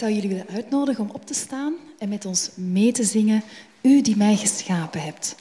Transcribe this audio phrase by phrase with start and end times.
[0.00, 3.42] Zou jullie willen uitnodigen om op te staan en met ons mee te zingen
[3.82, 5.36] U die mij geschapen hebt.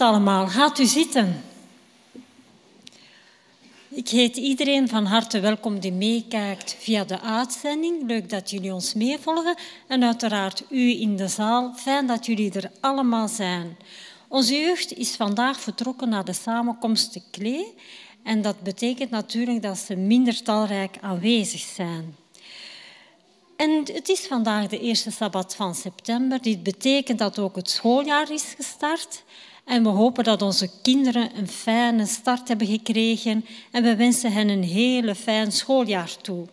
[0.00, 0.48] Allemaal.
[0.48, 1.42] Gaat u zitten.
[3.88, 8.06] Ik heet iedereen van harte welkom die meekijkt via de uitzending.
[8.06, 9.54] Leuk dat jullie ons meevolgen.
[9.86, 11.74] En uiteraard u in de zaal.
[11.76, 13.76] Fijn dat jullie er allemaal zijn.
[14.28, 17.74] Onze jeugd is vandaag vertrokken naar de samenkomst te Klee.
[18.22, 22.16] En dat betekent natuurlijk dat ze minder talrijk aanwezig zijn.
[23.56, 26.42] En het is vandaag de eerste sabbat van september.
[26.42, 29.22] Dit betekent dat ook het schooljaar is gestart.
[29.70, 34.48] En we hopen dat onze kinderen een fijne start hebben gekregen en we wensen hen
[34.48, 36.46] een hele fijn schooljaar toe.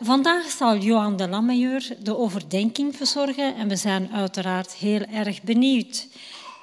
[0.00, 6.08] Vandaag zal Johan de Lammeur de overdenking verzorgen en we zijn uiteraard heel erg benieuwd.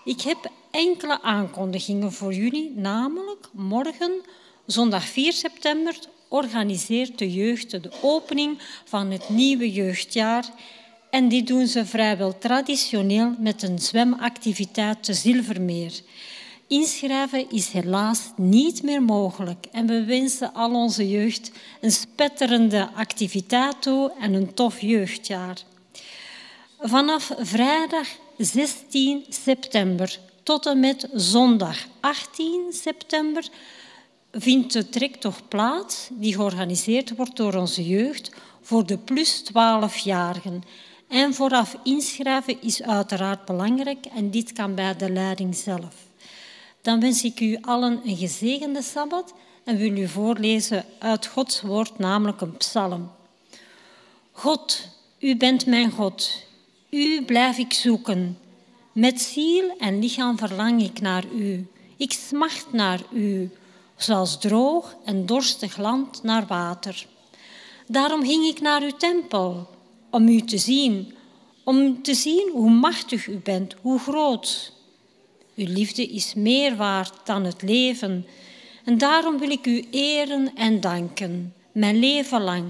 [0.04, 4.12] Ik heb enkele aankondigingen voor jullie, namelijk morgen,
[4.66, 5.96] zondag 4 september,
[6.28, 10.46] organiseert de jeugd de opening van het nieuwe jeugdjaar
[11.12, 16.02] en die doen ze vrijwel traditioneel met een zwemactiviteit te Zilvermeer.
[16.68, 23.82] Inschrijven is helaas niet meer mogelijk en we wensen al onze jeugd een spetterende activiteit
[23.82, 25.58] toe en een tof jeugdjaar.
[26.80, 33.48] Vanaf vrijdag 16 september tot en met zondag 18 september
[34.32, 38.32] vindt de trektocht plaats die georganiseerd wordt door onze jeugd
[38.62, 40.64] voor de plus 12-jarigen.
[41.12, 45.96] En vooraf inschrijven is uiteraard belangrijk en dit kan bij de leiding zelf.
[46.82, 51.98] Dan wens ik u allen een gezegende Sabbat en wil u voorlezen uit Gods woord,
[51.98, 53.12] namelijk een psalm.
[54.32, 54.88] God,
[55.20, 56.46] u bent mijn God.
[56.90, 58.38] U blijf ik zoeken.
[58.92, 61.68] Met ziel en lichaam verlang ik naar u.
[61.98, 63.52] Ik smacht naar u,
[63.96, 67.06] zoals droog en dorstig land naar water.
[67.88, 69.68] Daarom ging ik naar uw tempel
[70.12, 71.14] om u te zien,
[71.64, 74.74] om te zien hoe machtig u bent, hoe groot.
[75.56, 78.26] Uw liefde is meer waard dan het leven
[78.84, 82.66] en daarom wil ik u eren en danken, mijn leven lang.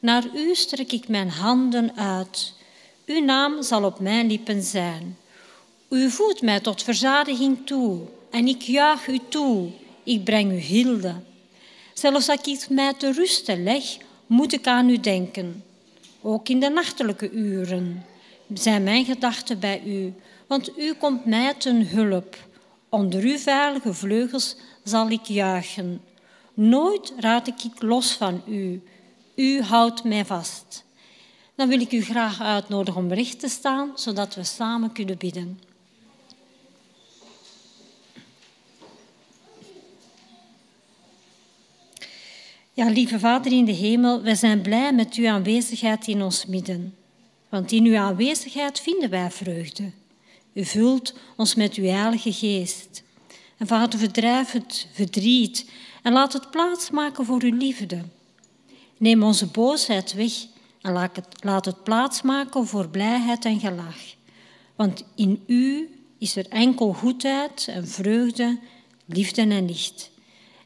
[0.00, 2.52] Naar u strek ik mijn handen uit.
[3.06, 5.16] Uw naam zal op mijn lippen zijn.
[5.88, 8.00] U voedt mij tot verzadiging toe
[8.30, 9.70] en ik juich u toe.
[10.02, 11.14] Ik breng u hilde.
[11.94, 13.84] Zelfs als ik mij te rusten leg,
[14.26, 15.62] moet ik aan u denken.
[16.22, 18.04] Ook in de nachtelijke uren
[18.54, 20.14] zijn mijn gedachten bij u,
[20.46, 22.36] want u komt mij ten hulp.
[22.88, 26.00] Onder uw veilige vleugels zal ik juichen.
[26.54, 28.82] Nooit raad ik los van u.
[29.34, 30.84] U houdt mij vast.
[31.54, 35.60] Dan wil ik u graag uitnodigen om recht te staan, zodat we samen kunnen bidden.
[42.78, 46.94] Ja, lieve Vader in de hemel, wij zijn blij met uw aanwezigheid in ons midden.
[47.48, 49.90] Want in uw aanwezigheid vinden wij vreugde.
[50.52, 53.02] U vult ons met uw heilige geest.
[53.56, 55.70] En Vader, verdrijf het verdriet
[56.02, 58.02] en laat het plaatsmaken voor uw liefde.
[58.96, 60.32] Neem onze boosheid weg
[60.80, 64.14] en laat het, laat het plaatsmaken voor blijheid en gelach.
[64.76, 68.58] Want in u is er enkel goedheid en vreugde,
[69.06, 70.10] liefde en licht.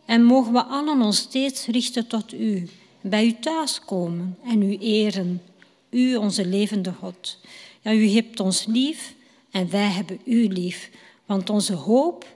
[0.04, 2.68] En mogen we allen ons steeds richten tot u,
[3.00, 5.42] bij u thuiskomen en u eren,
[5.90, 7.38] u onze levende God.
[7.80, 9.14] Ja, u hebt ons lief
[9.50, 10.90] en wij hebben u lief,
[11.26, 12.26] want onze hoop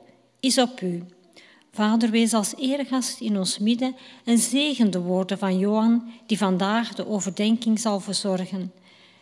[0.40, 1.02] is op u.
[1.72, 6.94] Vader, wees als eregast in ons midden en zegen de woorden van Johan, die vandaag
[6.94, 8.72] de overdenking zal verzorgen.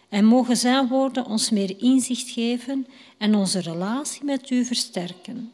[0.09, 2.87] En mogen zijn woorden ons meer inzicht geven
[3.19, 5.53] en onze relatie met u versterken.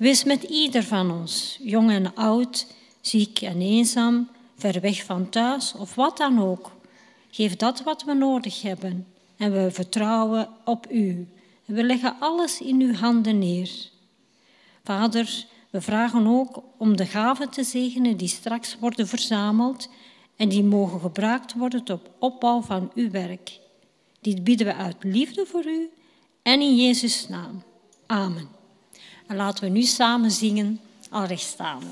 [0.00, 2.66] Wees met ieder van ons, jong en oud,
[3.00, 6.70] ziek en eenzaam, ver weg van thuis of wat dan ook.
[7.30, 11.28] Geef dat wat we nodig hebben en we vertrouwen op u.
[11.64, 13.70] We leggen alles in uw handen neer.
[14.84, 19.88] Vader, we vragen ook om de gaven te zegenen die straks worden verzameld
[20.36, 23.58] en die mogen gebruikt worden tot opbouw van uw werk.
[24.20, 25.90] Dit bidden we uit liefde voor u
[26.42, 27.62] en in Jezus' naam.
[28.06, 28.59] Amen.
[29.30, 31.82] En laten we nu samen zingen, al staan.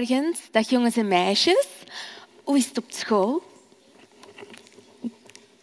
[0.00, 1.66] Goedemorgen, dag jongens en meisjes.
[2.44, 3.42] Hoe is het op school?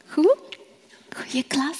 [0.08, 0.38] Goed?
[1.16, 1.78] Goeie klas.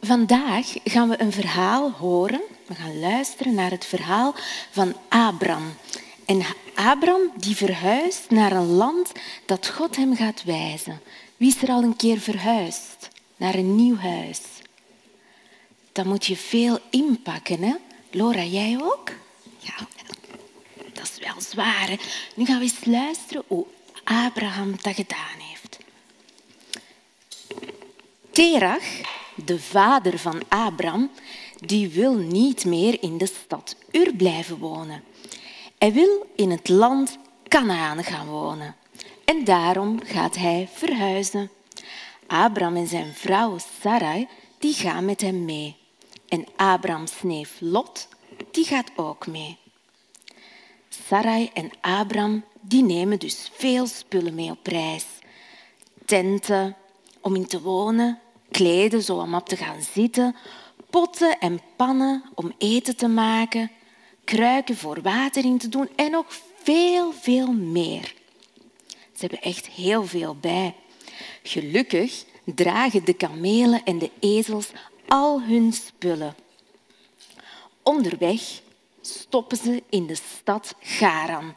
[0.00, 2.40] Vandaag gaan we een verhaal horen.
[2.66, 4.34] We gaan luisteren naar het verhaal
[4.70, 5.74] van Abram.
[6.24, 6.42] En
[6.74, 9.12] Abram die verhuist naar een land
[9.46, 11.00] dat God hem gaat wijzen.
[11.36, 14.40] Wie is er al een keer verhuisd naar een nieuw huis?
[15.92, 17.74] Dan moet je veel inpakken, hè?
[18.10, 19.10] Laura, jij ook?
[19.58, 19.74] Ja,
[21.04, 21.88] dat is wel zwaar.
[22.34, 23.66] Nu gaan we eens luisteren hoe
[24.04, 25.78] Abraham dat gedaan heeft.
[28.30, 29.00] Terach,
[29.34, 31.10] de vader van Abram,
[31.58, 35.02] die wil niet meer in de stad Ur blijven wonen.
[35.78, 37.18] Hij wil in het land
[37.48, 38.76] Canaan gaan wonen.
[39.24, 41.50] En daarom gaat hij verhuizen.
[42.26, 45.76] Abram en zijn vrouw Sarai die gaan met hem mee.
[46.28, 48.08] En Abrams neef Lot
[48.50, 49.58] die gaat ook mee.
[51.06, 55.04] Sarai en Abram die nemen dus veel spullen mee op reis.
[56.04, 56.76] Tenten
[57.20, 58.18] om in te wonen,
[58.50, 60.36] kleden zo om op te gaan zitten,
[60.90, 63.70] potten en pannen om eten te maken,
[64.24, 66.26] kruiken voor water in te doen en nog
[66.62, 68.14] veel, veel meer.
[68.86, 70.74] Ze hebben echt heel veel bij.
[71.42, 74.70] Gelukkig dragen de kamelen en de ezels
[75.08, 76.34] al hun spullen.
[77.82, 78.62] Onderweg
[79.06, 81.54] stoppen ze in de stad Garan.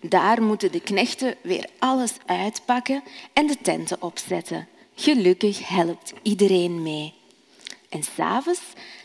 [0.00, 4.68] Daar moeten de knechten weer alles uitpakken en de tenten opzetten.
[4.94, 7.14] Gelukkig helpt iedereen mee.
[7.88, 8.60] En s'avonds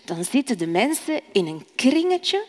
[0.05, 2.45] dan zitten de mensen in een kringetje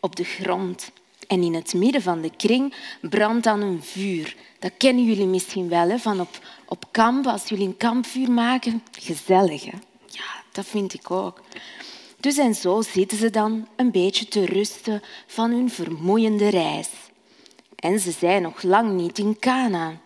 [0.00, 0.90] op de grond.
[1.26, 4.36] En in het midden van de kring brandt dan een vuur.
[4.58, 5.98] Dat kennen jullie misschien wel hè?
[5.98, 8.82] van op, op kamp, als jullie een kampvuur maken.
[9.00, 9.78] Gezellig, hè?
[10.06, 11.40] Ja, dat vind ik ook.
[12.22, 16.88] Dus en zo zitten ze dan een beetje te rusten van hun vermoeiende reis.
[17.76, 20.00] En ze zijn nog lang niet in Cana.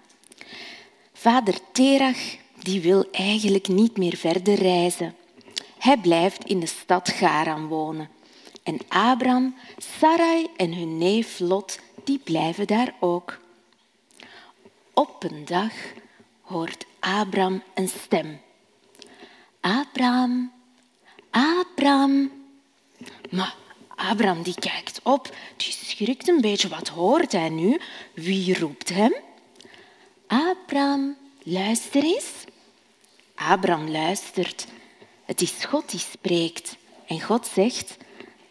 [1.13, 5.15] Vader Terach die wil eigenlijk niet meer verder reizen.
[5.79, 8.09] Hij blijft in de stad Garan wonen.
[8.63, 13.39] En Abraham, Sarai en hun neef Lot die blijven daar ook.
[14.95, 15.73] Op een dag
[16.41, 18.41] hoort Abraham een stem.
[19.61, 20.53] Abraham,
[21.37, 22.31] Abraham.
[23.31, 23.55] Maar
[23.95, 26.69] Abraham die kijkt op, die schrikt een beetje.
[26.69, 27.81] Wat hoort hij nu?
[28.15, 29.15] Wie roept hem?
[30.27, 32.31] Abraham, luister eens.
[33.35, 34.67] Abraham luistert.
[35.25, 36.77] Het is God die spreekt.
[37.07, 37.97] En God zegt,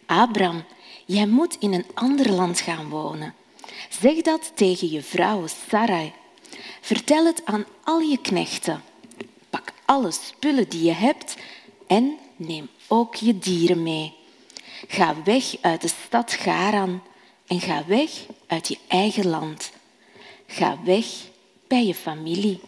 [0.06, 0.64] Abraham,
[1.06, 3.34] jij moet in een ander land gaan wonen.
[3.90, 6.14] Zeg dat tegen je vrouw Sarai.
[6.82, 8.84] Vertel het aan al je knechten.
[9.50, 11.36] Pak alle spullen die je hebt
[11.88, 14.14] en neem ook je dieren mee.
[14.88, 17.02] Ga weg uit de stad Garan
[17.48, 18.12] en ga weg
[18.48, 19.72] uit je eigen land.
[20.48, 21.06] Ga weg
[21.68, 22.62] bij je familie.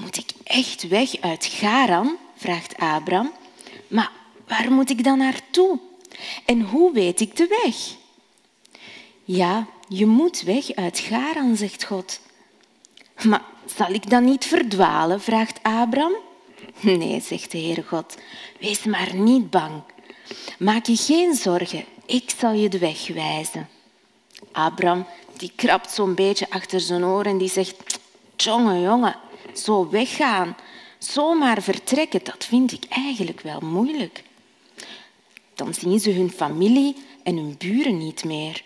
[0.00, 2.16] Moet ik echt weg uit Garan?
[2.36, 3.32] vraagt Abraham.
[3.88, 4.10] Maar
[4.46, 5.78] waar moet ik dan naartoe?
[6.44, 7.76] En hoe weet ik de weg?
[9.24, 12.20] Ja, je moet weg uit Garan, zegt God.
[13.22, 13.42] Maar
[13.76, 15.20] zal ik dan niet verdwalen?
[15.20, 16.14] vraagt Abraham.
[16.80, 18.16] Nee, zegt de Heere God,
[18.60, 19.82] wees maar niet bang.
[20.58, 23.68] Maak je geen zorgen, ik zal je de weg wijzen.
[24.52, 25.06] Abraham
[25.36, 28.00] die krabt zo'n beetje achter zijn oren en die zegt,
[28.36, 29.16] jongen, jongen,
[29.54, 30.56] zo weggaan,
[30.98, 34.22] zomaar vertrekken, dat vind ik eigenlijk wel moeilijk.
[35.54, 38.62] Dan zien ze hun familie en hun buren niet meer.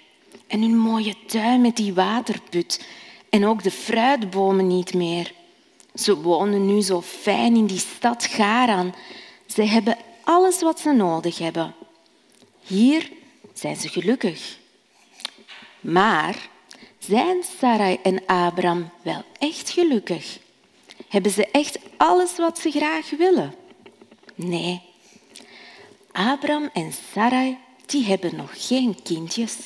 [0.47, 2.87] En hun mooie tuin met die waterput.
[3.31, 5.33] En ook de fruitbomen niet meer.
[5.97, 8.95] Ze wonen nu zo fijn in die stad Garan.
[9.47, 11.75] Ze hebben alles wat ze nodig hebben.
[12.67, 13.11] Hier
[13.53, 14.59] zijn ze gelukkig.
[15.81, 16.49] Maar
[16.99, 20.39] zijn Sarai en Abram wel echt gelukkig?
[21.09, 23.55] Hebben ze echt alles wat ze graag willen?
[24.35, 24.83] Nee.
[26.13, 29.57] Abram en Sarai die hebben nog geen kindjes.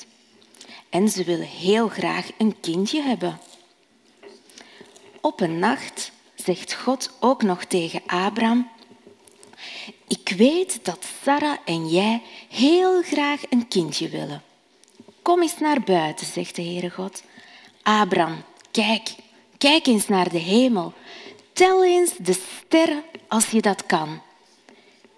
[0.88, 3.40] En ze willen heel graag een kindje hebben.
[5.20, 6.12] Op een nacht
[6.44, 8.68] zegt God ook nog tegen Abraham,
[10.08, 14.42] ik weet dat Sarah en jij heel graag een kindje willen.
[15.22, 17.22] Kom eens naar buiten, zegt de Heere God.
[17.82, 19.14] Abraham, kijk,
[19.58, 20.92] kijk eens naar de hemel.
[21.52, 24.20] Tel eens de sterren als je dat kan.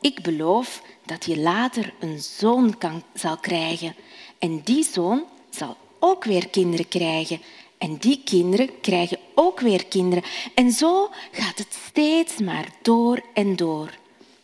[0.00, 3.94] Ik beloof dat je later een zoon kan, zal krijgen.
[4.38, 7.40] En die zoon zal ook weer kinderen krijgen.
[7.82, 10.24] En die kinderen krijgen ook weer kinderen.
[10.54, 13.90] En zo gaat het steeds maar door en door.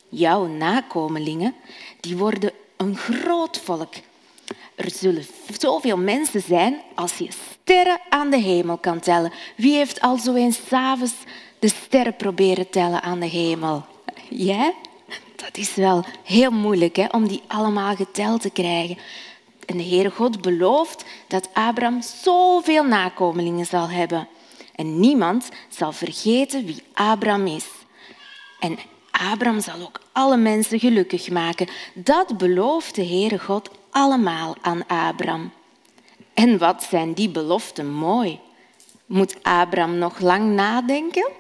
[0.09, 1.55] Jouw nakomelingen
[2.01, 3.95] die worden een groot volk.
[4.75, 5.27] Er zullen
[5.59, 9.33] zoveel mensen zijn als je sterren aan de hemel kan tellen.
[9.57, 11.15] Wie heeft al zo eens s'avonds
[11.59, 13.85] de sterren proberen tellen aan de hemel?
[14.29, 14.75] Jij?
[15.37, 18.99] Dat is wel heel moeilijk hè, om die allemaal geteld te krijgen.
[19.69, 24.29] En de Heere God belooft dat Abraham zoveel nakomelingen zal hebben.
[24.75, 27.67] En niemand zal vergeten wie Abraham is.
[28.61, 28.79] En
[29.11, 31.69] Abraham zal ook alle mensen gelukkig maken.
[31.95, 35.53] Dat belooft de Heere God allemaal aan Abraham.
[36.35, 38.41] En wat zijn die beloften mooi.
[39.07, 41.31] Moet Abraham nog lang nadenken?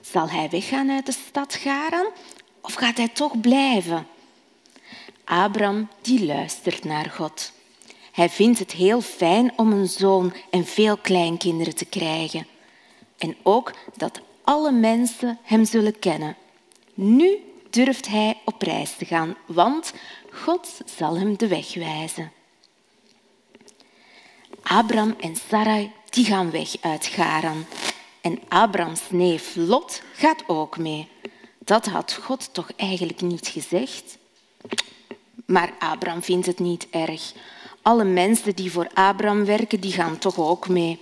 [0.00, 2.06] Zal hij weggaan uit de stad Garan
[2.60, 4.06] of gaat hij toch blijven?
[5.34, 7.52] Abraham die luistert naar God.
[8.12, 12.46] Hij vindt het heel fijn om een zoon en veel kleinkinderen te krijgen.
[13.18, 16.36] En ook dat alle mensen hem zullen kennen.
[16.94, 17.38] Nu
[17.70, 19.92] durft hij op reis te gaan, want
[20.30, 22.32] God zal hem de weg wijzen.
[24.62, 27.64] Abraham en Sarai die gaan weg uit Garan.
[28.20, 31.08] En Abrahams neef Lot gaat ook mee.
[31.58, 34.22] Dat had God toch eigenlijk niet gezegd?
[35.46, 37.32] Maar Abraham vindt het niet erg.
[37.82, 40.98] Alle mensen die voor Abraham werken, die gaan toch ook mee.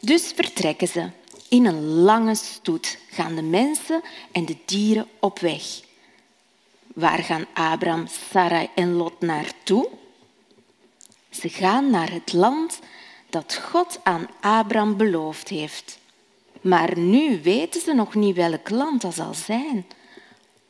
[0.00, 1.10] Dus vertrekken ze.
[1.48, 5.62] In een lange stoet gaan de mensen en de dieren op weg.
[6.94, 9.88] Waar gaan Abraham, Sarai en Lot naartoe?
[11.30, 12.78] Ze gaan naar het land
[13.30, 15.98] dat God aan Abraham beloofd heeft.
[16.60, 19.86] Maar nu weten ze nog niet welk land dat zal zijn.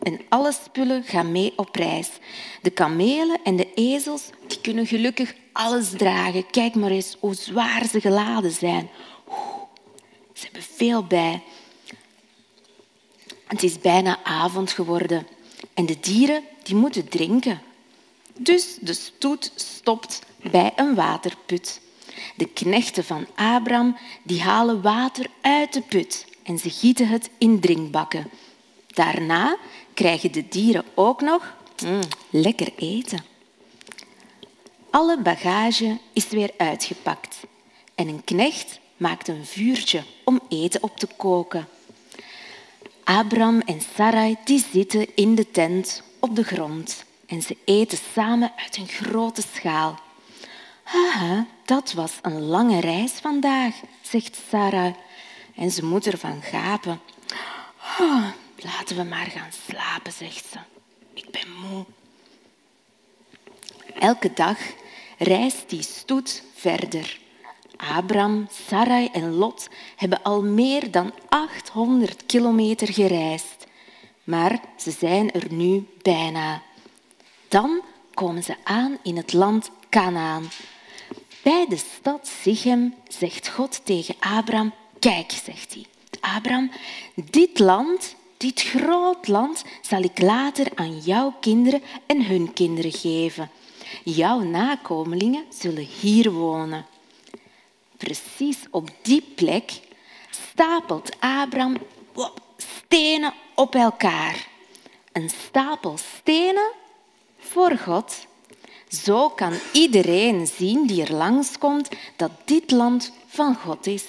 [0.07, 2.11] En alle spullen gaan mee op reis.
[2.63, 6.51] De kamelen en de ezels die kunnen gelukkig alles dragen.
[6.51, 8.89] Kijk maar eens hoe zwaar ze geladen zijn.
[10.33, 11.43] Ze hebben veel bij.
[13.47, 15.27] Het is bijna avond geworden
[15.75, 17.63] en de dieren die moeten drinken.
[18.39, 21.81] Dus de stoet stopt bij een waterput.
[22.37, 27.61] De knechten van Abraham die halen water uit de put en ze gieten het in
[27.61, 28.31] drinkbakken.
[28.87, 29.57] Daarna
[29.97, 31.55] krijgen de dieren ook nog
[31.85, 33.25] mm, lekker eten.
[34.91, 37.37] Alle bagage is weer uitgepakt
[37.95, 41.69] en een knecht maakt een vuurtje om eten op te koken.
[43.05, 48.53] Abraham en Sarai die zitten in de tent op de grond en ze eten samen
[48.57, 49.99] uit een grote schaal.
[50.83, 54.95] Haha, dat was een lange reis vandaag, zegt Sarah.
[55.55, 57.01] En ze moet ervan gapen.
[58.01, 58.27] Oh,
[58.65, 60.59] laten we maar gaan slapen, zegt ze.
[61.15, 61.85] Ik ben moe.
[63.99, 64.59] Elke dag
[65.19, 67.19] reist die stoet verder.
[67.77, 73.67] Abraham, Sarai en Lot hebben al meer dan 800 kilometer gereisd.
[74.25, 76.63] Maar ze zijn er nu bijna.
[77.49, 77.81] Dan
[78.15, 80.49] komen ze aan in het land Canaan.
[81.43, 85.87] Bij de stad Sichem zegt God tegen Abraham, kijk, zegt hij,
[86.21, 86.71] Abraham,
[87.15, 93.51] dit land, dit groot land, zal ik later aan jouw kinderen en hun kinderen geven.
[94.05, 96.87] Jouw nakomelingen zullen hier wonen.
[97.97, 99.81] Precies op die plek
[100.31, 101.77] stapelt Abraham
[102.57, 104.49] stenen op elkaar.
[105.13, 106.73] Een stapel stenen
[107.39, 108.27] voor God.
[108.89, 114.05] Zo kan iedereen zien die er langskomt dat dit land van God is.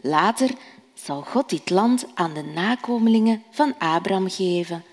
[0.00, 0.50] Later
[1.04, 4.84] zal God dit land aan de nakomelingen van Abraham geven.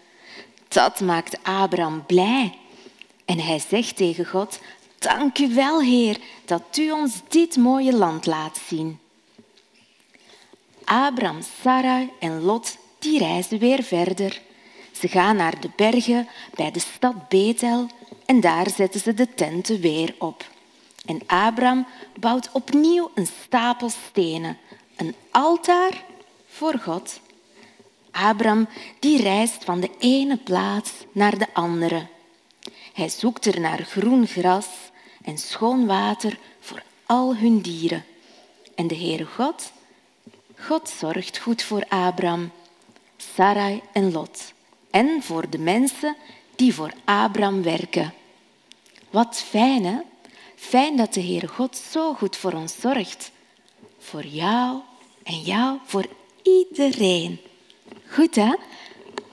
[0.67, 2.57] Dat maakt Abraham blij.
[3.25, 4.59] En hij zegt tegen God,
[4.99, 8.99] dank u wel, Heer, dat u ons dit mooie land laat zien.
[10.83, 14.41] Abraham, Sarah en Lot die reizen weer verder.
[14.91, 17.87] Ze gaan naar de bergen bij de stad Bethel
[18.25, 20.49] en daar zetten ze de tenten weer op.
[21.05, 21.87] En Abraham
[22.19, 24.57] bouwt opnieuw een stapel stenen,
[25.01, 26.03] een altaar
[26.47, 27.19] voor God.
[28.11, 28.67] Abraham
[28.99, 32.07] die reist van de ene plaats naar de andere.
[32.93, 34.67] Hij zoekt er naar groen gras
[35.23, 38.05] en schoon water voor al hun dieren.
[38.75, 39.71] En de Heere God,
[40.57, 42.51] God zorgt goed voor Abraham,
[43.17, 44.53] Sarai en Lot
[44.91, 46.15] en voor de mensen
[46.55, 48.13] die voor Abraham werken.
[49.09, 49.99] Wat fijn, hè?
[50.55, 53.31] Fijn dat de Heere God zo goed voor ons zorgt.
[53.99, 54.81] Voor jou
[55.23, 56.05] en jou, voor
[56.43, 57.39] iedereen.
[58.07, 58.55] Goed, hè?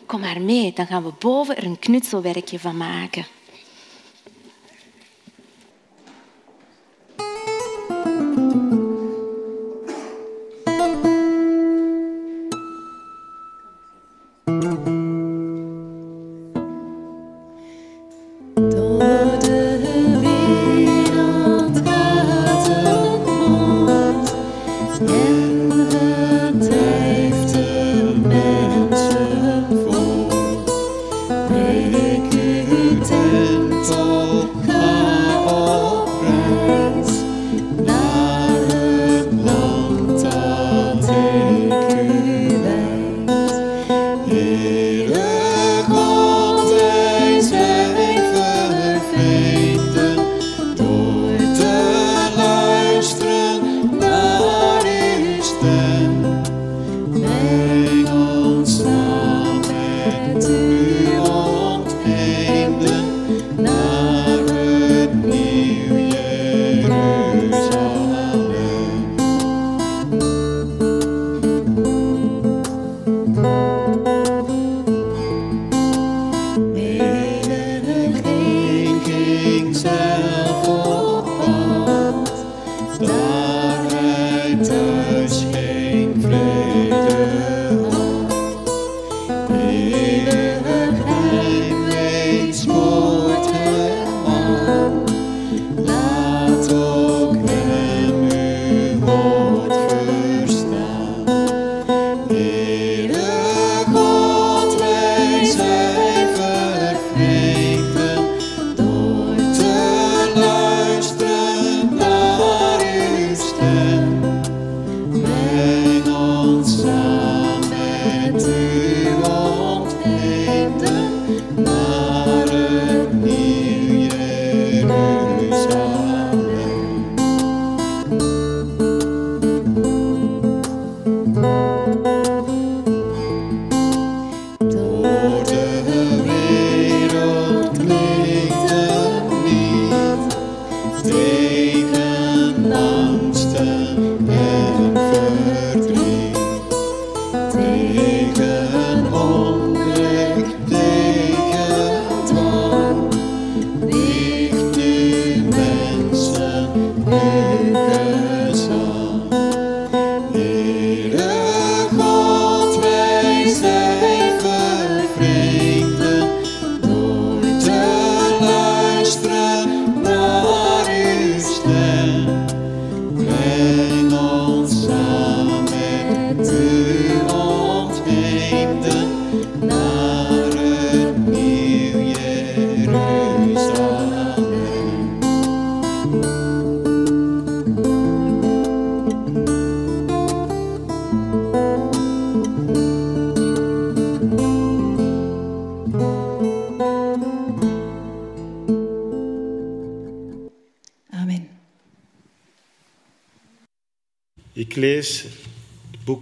[0.06, 3.26] Kom maar mee, dan gaan we boven er een knutselwerkje van maken.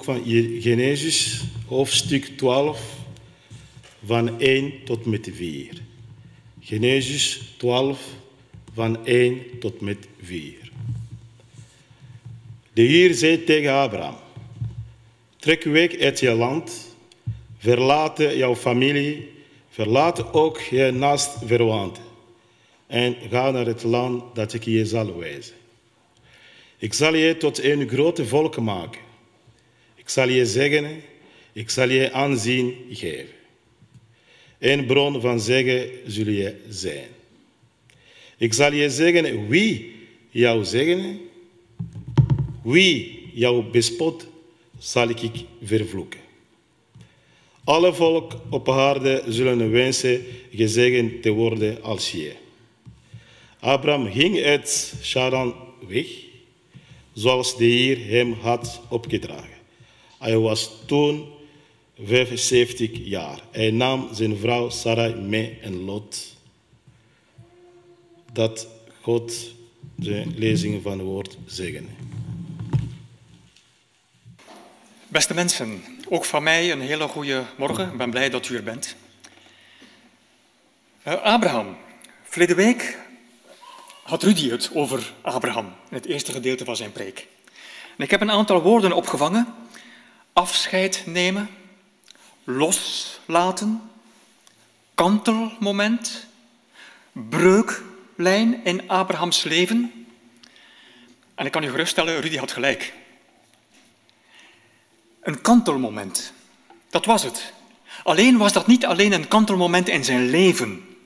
[0.06, 0.22] Van
[0.60, 2.80] Genesis, hoofdstuk 12,
[4.04, 5.82] van 1 tot met 4.
[6.60, 8.00] Genesis 12,
[8.74, 10.54] van 1 tot met 4.
[12.72, 14.16] De Heer zei tegen Abraham,
[15.36, 16.96] trek weg uit je land,
[17.58, 19.30] verlaat jouw familie,
[19.70, 22.02] verlaat ook je naastverwanten
[22.86, 25.54] en ga naar het land dat ik je zal wijzen.
[26.78, 29.05] Ik zal je tot een grote volk maken.
[30.06, 31.02] Ik zal je zegenen,
[31.52, 33.34] ik zal je aanzien geven.
[34.58, 37.08] Een bron van zeggen zul je zijn.
[38.36, 39.94] Ik zal je zeggen wie
[40.30, 41.20] jou zegenen,
[42.62, 44.26] wie jou bespot,
[44.78, 46.20] zal ik vervloeken.
[47.64, 52.32] Alle volk op aarde zullen wensen gezegend te worden als je.
[53.58, 55.54] Abraham ging uit Sharan
[55.88, 56.06] weg,
[57.12, 59.55] zoals de Heer hem had opgedragen.
[60.26, 61.32] Hij was toen
[61.98, 63.40] 75 jaar.
[63.50, 66.36] Hij nam zijn vrouw Sarai mee en Lot.
[68.32, 68.68] Dat
[69.00, 69.54] God
[69.94, 71.88] de lezingen van het woord zegene.
[75.08, 77.90] Beste mensen, ook van mij een hele goede morgen.
[77.90, 78.96] Ik ben blij dat u er bent.
[81.06, 81.76] Uh, Abraham.
[82.22, 82.98] Verleden week
[84.02, 87.26] had Rudy het over Abraham in het eerste gedeelte van zijn preek.
[87.96, 89.54] En ik heb een aantal woorden opgevangen.
[90.36, 91.48] Afscheid nemen,
[92.44, 93.90] loslaten,
[94.94, 96.26] kantelmoment,
[97.12, 100.06] breuklijn in Abrahams leven.
[101.34, 102.92] En ik kan u geruststellen, Rudy had gelijk.
[105.20, 106.32] Een kantelmoment,
[106.90, 107.52] dat was het.
[108.02, 110.96] Alleen was dat niet alleen een kantelmoment in zijn leven.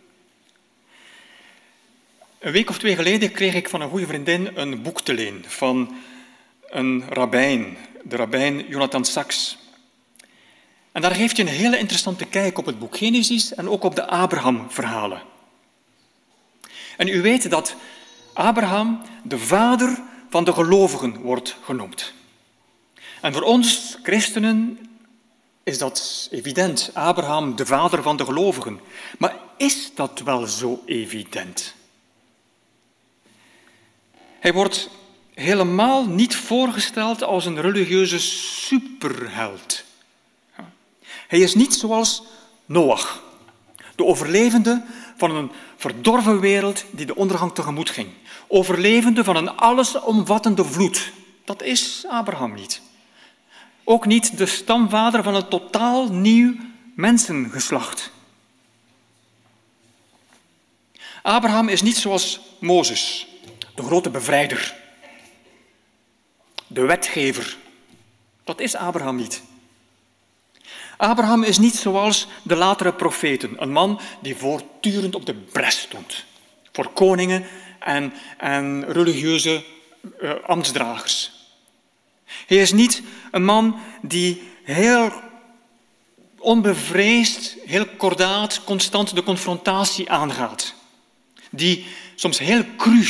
[2.39, 5.45] Een week of twee geleden kreeg ik van een goede vriendin een boek te leen
[5.47, 5.97] van
[6.71, 9.59] een rabbijn, de rabbijn Jonathan Sachs.
[10.93, 13.95] En daar geeft hij een hele interessante kijk op het boek Genesis en ook op
[13.95, 15.23] de Abraham-verhalen.
[16.97, 17.75] En u weet dat
[18.33, 22.13] Abraham de vader van de gelovigen wordt genoemd.
[23.21, 24.79] En voor ons christenen
[25.63, 26.91] is dat evident.
[26.95, 28.81] Abraham, de vader van de gelovigen.
[29.19, 31.75] Maar is dat wel zo evident?
[34.39, 34.91] Hij wordt
[35.41, 39.85] helemaal niet voorgesteld als een religieuze superheld.
[41.29, 42.23] Hij is niet zoals
[42.67, 43.23] Noach,
[43.97, 44.85] de overlevende
[45.17, 48.09] van een verdorven wereld die de ondergang tegemoet ging.
[48.49, 51.13] Overlevende van een allesomvattende vloed.
[51.45, 52.81] Dat is Abraham niet.
[53.85, 56.55] Ook niet de stamvader van een totaal nieuw
[56.95, 58.11] mensengeslacht.
[61.23, 63.27] Abraham is niet zoals Mozes,
[63.75, 64.80] de grote bevrijder,
[66.73, 67.57] de wetgever.
[68.45, 69.43] Dat is Abraham niet.
[70.97, 76.25] Abraham is niet zoals de latere profeten, een man die voortdurend op de bres stond
[76.73, 77.47] voor koningen
[77.79, 79.65] en, en religieuze
[80.23, 81.33] uh, ambtsdragers.
[82.47, 85.13] Hij is niet een man die heel
[86.39, 90.75] onbevreesd, heel kordaat, constant de confrontatie aangaat.
[91.51, 93.07] Die soms heel cru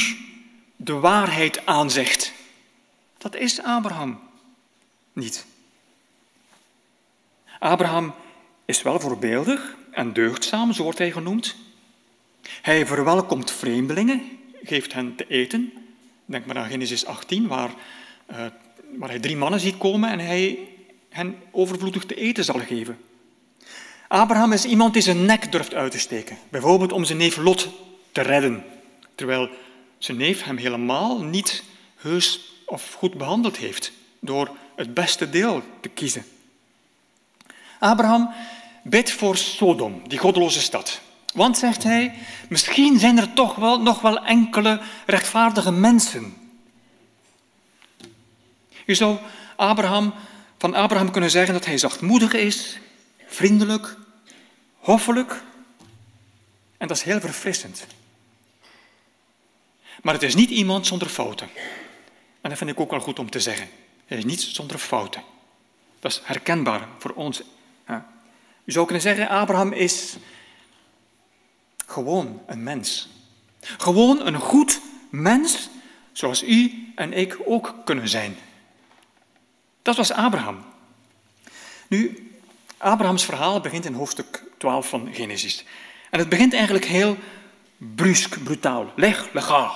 [0.77, 2.33] de waarheid aanzegt.
[3.21, 4.21] Dat is Abraham
[5.13, 5.45] niet.
[7.59, 8.15] Abraham
[8.65, 11.57] is wel voorbeeldig en deugdzaam, zo wordt hij genoemd.
[12.43, 14.23] Hij verwelkomt vreemdelingen,
[14.63, 15.73] geeft hen te eten.
[16.25, 17.71] Denk maar aan Genesis 18, waar,
[18.31, 18.47] uh,
[18.97, 20.69] waar hij drie mannen ziet komen en hij
[21.09, 22.99] hen overvloedig te eten zal geven.
[24.09, 27.69] Abraham is iemand die zijn nek durft uit te steken, bijvoorbeeld om zijn neef Lot
[28.13, 28.65] te redden,
[29.15, 29.49] terwijl
[29.99, 31.65] zijn neef hem helemaal niet
[31.97, 36.25] heus of goed behandeld heeft door het beste deel te kiezen.
[37.79, 38.31] Abraham
[38.83, 41.01] bidt voor Sodom, die goddeloze stad.
[41.35, 42.15] Want, zegt hij,
[42.49, 46.35] misschien zijn er toch wel nog wel enkele rechtvaardige mensen.
[48.87, 49.19] Je zou
[49.57, 50.15] Abraham,
[50.59, 52.79] van Abraham kunnen zeggen dat hij zachtmoedig is,
[53.27, 53.97] vriendelijk,
[54.79, 55.43] hoffelijk.
[56.79, 57.87] En dat is heel verfrissend.
[60.03, 61.49] Maar het is niet iemand zonder fouten.
[62.41, 63.69] En dat vind ik ook wel goed om te zeggen.
[64.07, 65.23] Hij is niet zonder fouten.
[66.01, 67.43] Dat is herkenbaar voor ons.
[68.65, 70.17] U zou kunnen zeggen, Abraham is
[71.87, 73.09] gewoon een mens.
[73.61, 75.69] Gewoon een goed mens,
[76.13, 78.37] zoals u en ik ook kunnen zijn.
[79.83, 80.65] Dat was Abraham.
[81.89, 82.31] Nu,
[82.77, 85.65] Abrahams verhaal begint in hoofdstuk 12 van Genesis.
[86.11, 87.17] En het begint eigenlijk heel
[87.77, 88.93] brusk, brutaal.
[88.97, 89.73] Leg, lega.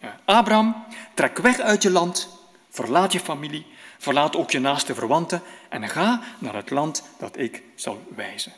[0.00, 0.20] Ja.
[0.24, 0.84] Abraham,
[1.16, 2.28] trek weg uit je land,
[2.76, 3.66] Verlaat je familie,
[3.98, 8.52] verlaat ook je naaste verwanten en ga naar het land dat ik zal wijzen.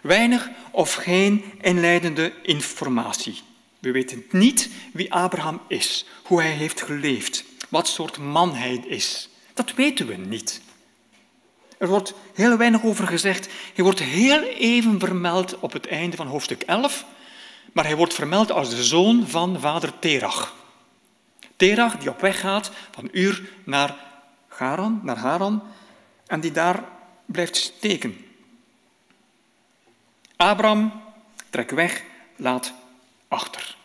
[0.00, 3.40] Weinig of geen inleidende informatie.
[3.78, 9.28] We weten niet wie Abraham is, hoe hij heeft geleefd, wat soort man hij is.
[9.54, 10.60] Dat weten we niet.
[11.78, 13.48] Er wordt heel weinig over gezegd.
[13.74, 17.04] Hij wordt heel even vermeld op het einde van hoofdstuk 11,
[17.72, 20.60] maar hij wordt vermeld als de zoon van vader Terach.
[21.62, 23.96] Terach die op weg gaat van Ur naar
[24.48, 25.62] Haran, naar Haran
[26.26, 26.84] en die daar
[27.26, 28.24] blijft steken.
[30.36, 31.02] Abraham
[31.50, 32.02] trekt weg,
[32.36, 32.72] laat
[33.28, 33.76] achter.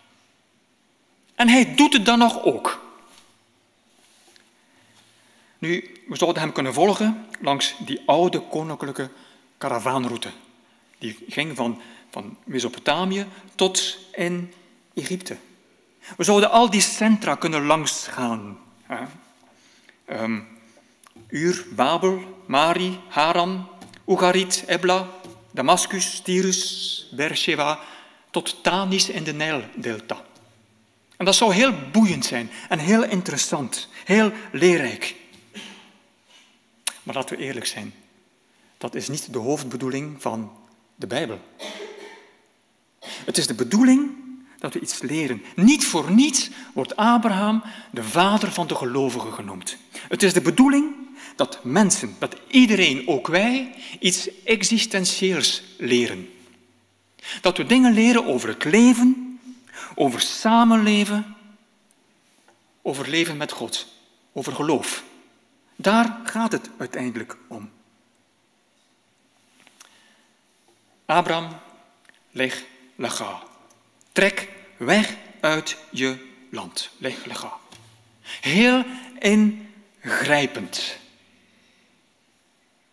[1.35, 2.85] En hij doet het dan nog ook.
[5.57, 9.09] Nu, we zouden hem kunnen volgen langs die oude koninklijke
[9.57, 10.29] karavaanroute.
[10.97, 14.53] Die ging van, van Mesopotamië tot in
[14.93, 15.37] Egypte.
[16.15, 18.57] We zouden al die centra kunnen langsgaan.
[20.09, 20.47] Um,
[21.27, 23.69] Ur, Babel, Mari, Haran,
[24.07, 25.09] Ugarit, Ebla,
[25.51, 27.79] Damascus, Tyrus, Beersheba,
[28.31, 30.25] tot Tanis in de Nijldelta.
[31.17, 35.15] En dat zou heel boeiend zijn en heel interessant, heel leerrijk.
[37.03, 37.93] Maar laten we eerlijk zijn,
[38.77, 40.51] dat is niet de hoofdbedoeling van
[40.95, 41.39] de Bijbel.
[42.99, 44.26] Het is de bedoeling
[44.59, 45.43] dat we iets leren.
[45.55, 49.77] Niet voor niets wordt Abraham de vader van de gelovigen genoemd.
[49.91, 50.95] Het is de bedoeling
[51.35, 56.29] dat mensen, dat iedereen, ook wij, iets existentieels leren.
[57.41, 59.39] Dat we dingen leren over het leven,
[59.95, 61.35] over samenleven,
[62.81, 63.87] over leven met God,
[64.33, 65.03] over geloof.
[65.75, 67.69] Daar gaat het uiteindelijk om.
[71.05, 71.47] Abraham,
[72.31, 72.63] leg
[72.95, 73.46] lega.
[74.17, 74.47] Trek
[74.77, 76.17] weg uit je
[76.49, 76.89] land.
[76.97, 77.53] Leg lega.
[78.41, 78.83] Heel
[79.19, 80.97] ingrijpend.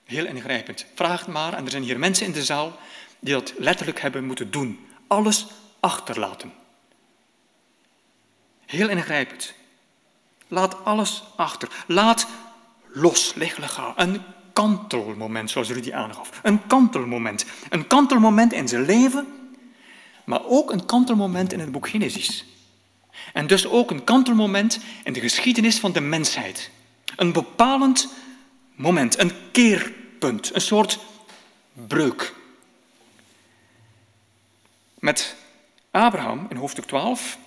[0.04, 0.86] Heel ingrijpend.
[0.94, 2.78] Vraag maar, en er zijn hier mensen in de zaal
[3.18, 4.86] die dat letterlijk hebben moeten doen.
[5.06, 5.46] Alles
[5.80, 6.52] achterlaten.
[8.66, 9.54] Heel ingrijpend.
[10.48, 11.68] Laat alles achter.
[11.86, 12.26] Laat
[12.86, 13.58] los, leg
[13.96, 14.22] Een
[14.52, 16.40] kantelmoment, zoals Rudy aangaf.
[16.42, 17.44] Een kantelmoment.
[17.68, 19.43] Een kantelmoment in zijn leven,
[20.24, 22.44] maar ook een kantelmoment in het boek Genesis.
[23.32, 26.70] En dus ook een kantelmoment in de geschiedenis van de mensheid.
[27.16, 28.08] Een bepalend
[28.74, 30.98] moment, een keerpunt, een soort
[31.72, 32.34] breuk.
[34.98, 35.36] Met
[35.90, 37.38] Abraham in hoofdstuk 12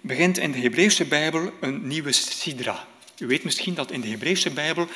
[0.00, 2.86] begint in de Hebreeuwse Bijbel een nieuwe sidra.
[3.18, 4.88] U weet misschien dat in de Hebreeuwse Bijbel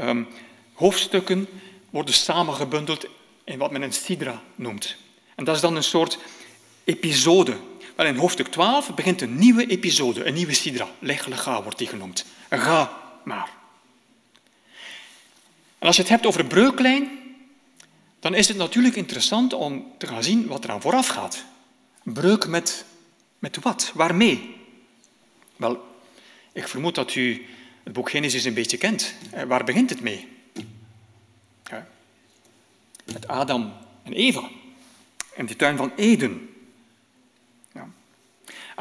[0.00, 0.28] um,
[0.72, 1.48] hoofdstukken
[1.90, 3.06] worden samengebundeld
[3.44, 4.96] in wat men een sidra noemt.
[5.34, 6.18] En dat is dan een soort
[6.84, 7.56] episode.
[7.96, 10.88] Wel, in hoofdstuk 12 begint een nieuwe episode, een nieuwe sidra.
[10.98, 12.24] Leg ga wordt die genoemd.
[12.50, 13.50] Ga maar.
[15.78, 17.10] En als je het hebt over de breuklijn,
[18.20, 21.44] dan is het natuurlijk interessant om te gaan zien wat er aan vooraf gaat.
[22.02, 22.84] Breuk met,
[23.38, 23.90] met wat?
[23.94, 24.56] Waarmee?
[25.56, 25.84] Wel,
[26.52, 27.46] ik vermoed dat u
[27.82, 29.14] het boek Genesis een beetje kent.
[29.30, 30.28] Eh, waar begint het mee?
[33.04, 33.72] Met Adam
[34.02, 34.48] en Eva
[35.34, 36.51] en de tuin van Eden.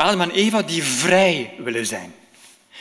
[0.02, 2.14] Adam en Eva die vrij willen zijn.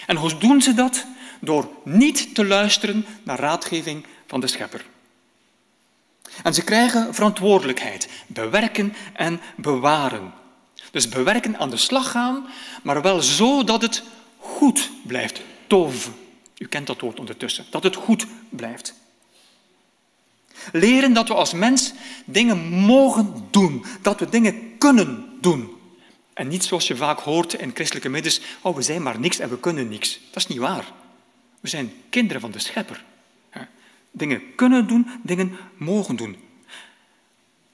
[0.07, 1.05] En hoe doen ze dat?
[1.41, 4.85] Door niet te luisteren naar raadgeving van de schepper.
[6.43, 10.33] En ze krijgen verantwoordelijkheid, bewerken en bewaren.
[10.91, 12.47] Dus bewerken, aan de slag gaan,
[12.83, 14.03] maar wel zo dat het
[14.39, 15.41] goed blijft.
[15.67, 16.07] Tov.
[16.59, 17.67] U kent dat woord ondertussen.
[17.71, 18.95] Dat het goed blijft.
[20.73, 21.93] Leren dat we als mens
[22.25, 23.85] dingen mogen doen.
[24.03, 25.79] Dat we dingen kunnen doen.
[26.33, 29.49] En niet zoals je vaak hoort in christelijke middens, oh we zijn maar niks en
[29.49, 30.21] we kunnen niks.
[30.27, 30.93] Dat is niet waar.
[31.61, 33.05] We zijn kinderen van de schepper.
[34.11, 36.37] Dingen kunnen doen, dingen mogen doen.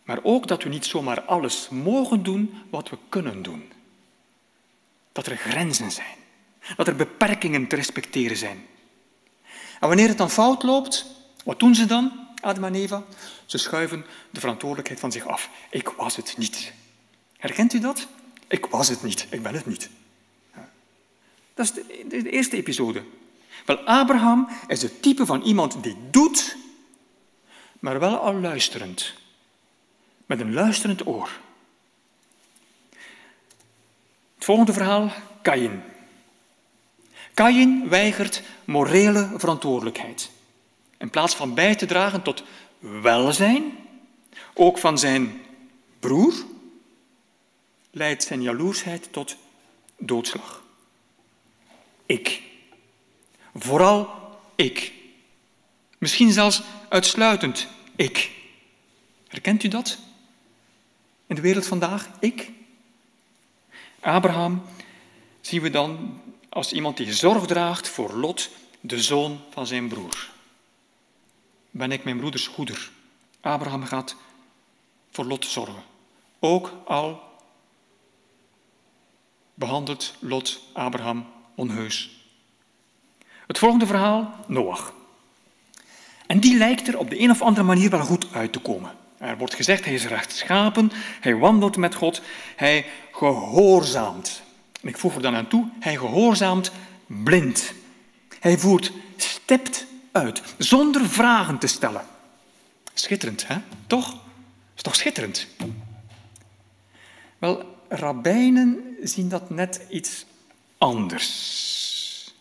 [0.05, 3.73] Maar ook dat we niet zomaar alles mogen doen wat we kunnen doen.
[5.13, 6.17] Dat er grenzen zijn.
[6.77, 8.67] Dat er beperkingen te respecteren zijn.
[9.81, 11.07] En wanneer het dan fout loopt,
[11.45, 13.05] wat doen ze dan, Adam en Eva?
[13.47, 15.51] Ze schuiven de verantwoordelijkheid van zich af.
[15.71, 16.73] Ik was het niet.
[17.37, 18.09] Herkent u dat?
[18.47, 19.91] Ik was het niet, ik ben het niet.
[21.55, 21.73] Dat is
[22.09, 23.03] de, eerste episode.
[23.65, 26.57] Wel, Abraham is het type van iemand die doet,
[27.81, 29.15] maar wel al luisterend.
[30.27, 31.31] Met een luisterend oor.
[34.35, 35.83] Het volgende verhaal, Kain.
[37.35, 40.31] Kain weigert morele verantwoordelijkheid.
[40.99, 42.43] In plaats van bij te dragen tot
[42.79, 43.79] welzijn,
[44.55, 45.41] ook van zijn
[46.01, 46.35] broer,
[47.97, 49.37] leidt zijn jaloersheid tot
[49.99, 50.63] doodslag.
[52.07, 52.43] Ik.
[53.55, 54.11] Vooral
[54.55, 54.93] ik.
[55.99, 58.31] Misschien zelfs uitsluitend ik.
[59.29, 59.99] Herkent u dat?
[61.27, 62.51] In de wereld vandaag, ik?
[64.01, 64.63] Abraham
[65.41, 70.31] zien we dan als iemand die zorg draagt voor Lot, de zoon van zijn broer.
[71.71, 72.91] Ben ik mijn broeders hoeder?
[73.41, 74.17] Abraham gaat
[75.11, 75.83] voor Lot zorgen.
[76.39, 77.26] Ook al
[79.57, 82.25] behandelt Lot Abraham onheus.
[83.47, 84.93] Het volgende verhaal, Noach.
[86.27, 88.93] En die lijkt er op de een of andere manier wel goed uit te komen.
[89.19, 92.23] Er wordt gezegd, hij is rechtschapen, hij wandelt met God,
[92.57, 94.43] hij gehoorzaamt.
[94.83, 96.71] En ik voeg er dan aan toe, hij gehoorzaamt
[97.07, 97.73] blind.
[98.41, 102.07] Hij voert stept uit, zonder vragen te stellen.
[102.95, 103.57] Schitterend, hè?
[103.87, 104.17] Toch?
[104.77, 105.47] Is toch schitterend?
[107.39, 110.27] Wel, rabbijnen zien dat net iets
[110.79, 112.35] anders.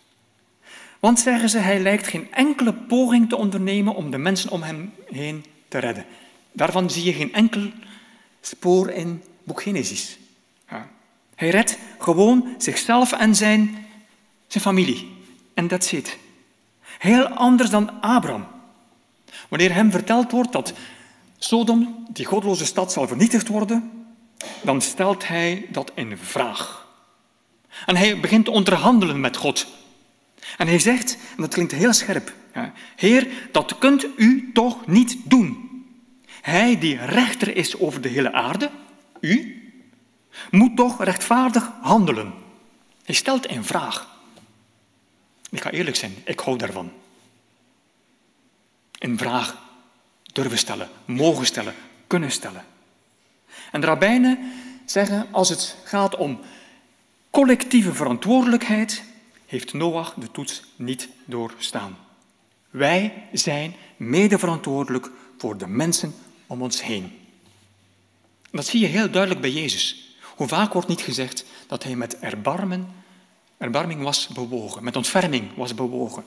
[0.99, 4.93] Want zeggen ze, hij lijkt geen enkele poging te ondernemen om de mensen om hem
[5.11, 6.05] heen te redden.
[6.51, 7.71] Daarvan zie je geen enkel
[8.41, 10.17] spoor in boek Genesis.
[10.69, 10.89] Ja.
[11.35, 13.85] Hij redt gewoon zichzelf en zijn,
[14.47, 15.11] zijn familie.
[15.53, 16.17] En dat zit.
[16.97, 18.47] Heel anders dan Abraham.
[19.49, 20.73] Wanneer hem verteld wordt dat
[21.37, 23.94] Sodom, die godloze stad, zal vernietigd worden,
[24.61, 26.87] dan stelt hij dat in vraag.
[27.85, 29.67] En hij begint te onderhandelen met God.
[30.57, 32.33] En hij zegt, en dat klinkt heel scherp,
[32.95, 35.69] Heer, dat kunt u toch niet doen.
[36.41, 38.69] Hij die rechter is over de hele aarde,
[39.19, 39.63] u,
[40.51, 42.33] moet toch rechtvaardig handelen.
[43.03, 44.17] Hij stelt een vraag.
[45.49, 46.91] Ik ga eerlijk zijn, ik hou daarvan.
[48.99, 49.57] Een vraag
[50.23, 51.75] durven stellen, mogen stellen,
[52.07, 52.65] kunnen stellen.
[53.71, 54.39] En de rabbijnen
[54.85, 56.39] zeggen, als het gaat om
[57.29, 59.03] collectieve verantwoordelijkheid,
[59.45, 61.97] heeft Noach de toets niet doorstaan.
[62.69, 66.13] Wij zijn medeverantwoordelijk voor de mensen
[66.47, 67.11] om ons heen.
[68.51, 70.15] Dat zie je heel duidelijk bij Jezus.
[70.35, 72.87] Hoe vaak wordt niet gezegd dat hij met erbarmen,
[73.57, 76.23] erbarming was bewogen, met ontferming was bewogen.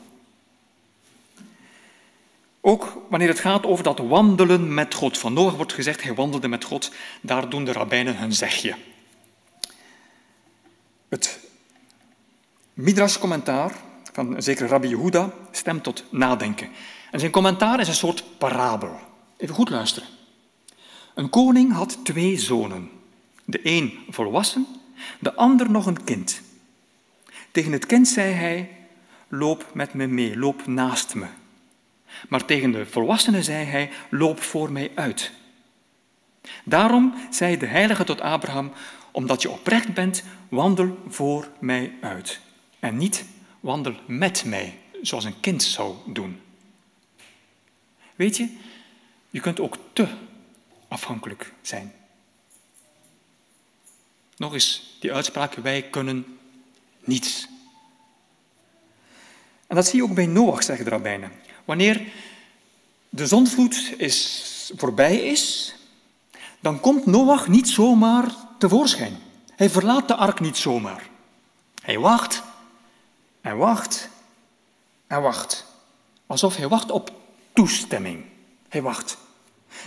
[2.68, 5.18] Ook wanneer het gaat over dat wandelen met God.
[5.18, 6.92] Van Noach wordt gezegd, hij wandelde met God.
[7.20, 8.74] Daar doen de rabbijnen hun zegje.
[11.08, 11.40] Het
[12.74, 13.72] Midrash-commentaar
[14.12, 16.68] van een zekere Rabbi Yehuda stemt tot nadenken.
[17.10, 19.00] En zijn commentaar is een soort parabel.
[19.36, 20.08] Even goed luisteren.
[21.14, 22.90] Een koning had twee zonen.
[23.44, 24.66] De een volwassen,
[25.20, 26.40] de ander nog een kind.
[27.50, 28.70] Tegen het kind zei hij,
[29.28, 31.26] loop met me mee, loop naast me.
[32.28, 35.30] Maar tegen de volwassene zei hij, loop voor mij uit.
[36.64, 38.72] Daarom zei de heilige tot Abraham,
[39.10, 42.40] omdat je oprecht bent, wandel voor mij uit.
[42.78, 43.24] En niet
[43.60, 46.40] wandel met mij, zoals een kind zou doen.
[48.14, 48.56] Weet je,
[49.30, 50.08] je kunt ook te
[50.88, 51.92] afhankelijk zijn.
[54.36, 56.38] Nog eens die uitspraak, wij kunnen
[57.04, 57.48] niets.
[59.66, 61.32] En dat zie je ook bij Noach, zeggen de rabbijnen.
[61.68, 62.02] Wanneer
[63.08, 65.74] de zondvloed is, voorbij is,
[66.60, 68.24] dan komt Noach niet zomaar
[68.58, 69.16] tevoorschijn.
[69.56, 71.08] Hij verlaat de ark niet zomaar.
[71.82, 72.42] Hij wacht
[73.40, 74.08] en wacht
[75.06, 75.64] en wacht.
[76.26, 77.12] Alsof hij wacht op
[77.52, 78.24] toestemming.
[78.68, 79.18] Hij wacht.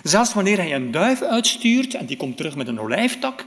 [0.03, 3.45] Zelfs wanneer hij een duif uitstuurt en die komt terug met een olijftak,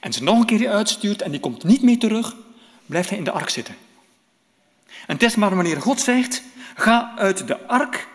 [0.00, 2.36] en ze nog een keer uitstuurt en die komt niet meer terug,
[2.86, 3.74] blijft hij in de ark zitten.
[5.06, 6.42] En het is maar wanneer God zegt,
[6.74, 8.08] ga uit de ark,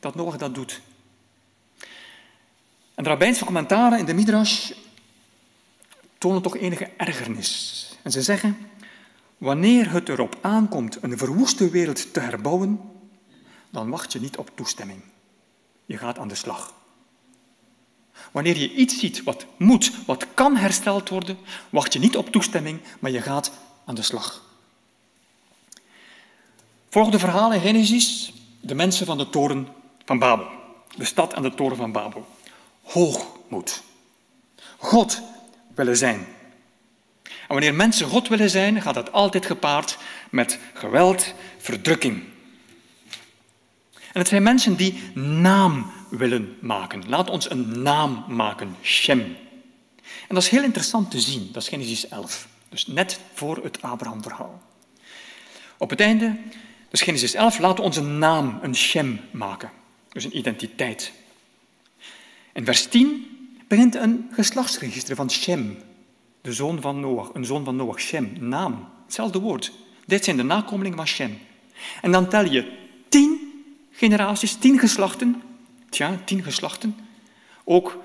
[0.00, 0.80] dat Noach dat doet.
[2.94, 4.70] En de rabbijnse commentaren in de Midrash
[6.18, 7.76] tonen toch enige ergernis.
[8.02, 8.70] En ze zeggen,
[9.38, 12.80] wanneer het erop aankomt een verwoeste wereld te herbouwen,
[13.70, 15.02] dan wacht je niet op toestemming.
[15.86, 16.74] Je gaat aan de slag.
[18.32, 21.38] Wanneer je iets ziet wat moet, wat kan hersteld worden,
[21.70, 23.52] wacht je niet op toestemming, maar je gaat
[23.84, 24.49] aan de slag.
[26.90, 29.68] Volgende verhaal in Genesis, de mensen van de toren
[30.04, 30.46] van Babel.
[30.96, 32.26] De stad aan de toren van Babel.
[32.82, 33.82] Hoogmoed.
[34.76, 35.22] God
[35.74, 36.26] willen zijn.
[37.22, 39.98] En wanneer mensen God willen zijn, gaat dat altijd gepaard
[40.30, 42.22] met geweld, verdrukking.
[43.92, 47.08] En het zijn mensen die naam willen maken.
[47.08, 49.20] Laat ons een naam maken, Shem.
[50.28, 52.48] En dat is heel interessant te zien, dat is Genesis 11.
[52.68, 54.62] Dus net voor het Abraham-verhaal.
[55.76, 56.38] Op het einde,
[56.90, 59.70] dus Genesis 11, laten we ons een naam, een Shem maken.
[60.08, 61.12] Dus een identiteit.
[62.52, 63.26] In vers 10
[63.68, 65.78] begint een geslachtsregister van Shem,
[66.40, 67.30] de zoon van Noach.
[67.32, 68.88] Een zoon van Noach, Shem, naam.
[69.04, 69.72] Hetzelfde woord.
[70.06, 71.38] Dit zijn de nakomelingen van Shem.
[72.02, 72.72] En dan tel je
[73.08, 73.38] tien
[73.90, 75.42] generaties, tien geslachten.
[75.88, 76.96] Tja, tien geslachten.
[77.64, 77.98] Ook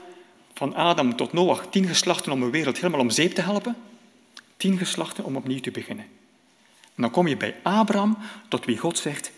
[0.53, 3.75] van Adam tot Noach, tien geslachten om de wereld helemaal om zeep te helpen.
[4.57, 6.05] Tien geslachten om opnieuw te beginnen.
[6.95, 8.17] Dan kom je bij Abraham,
[8.47, 9.31] tot wie God zegt,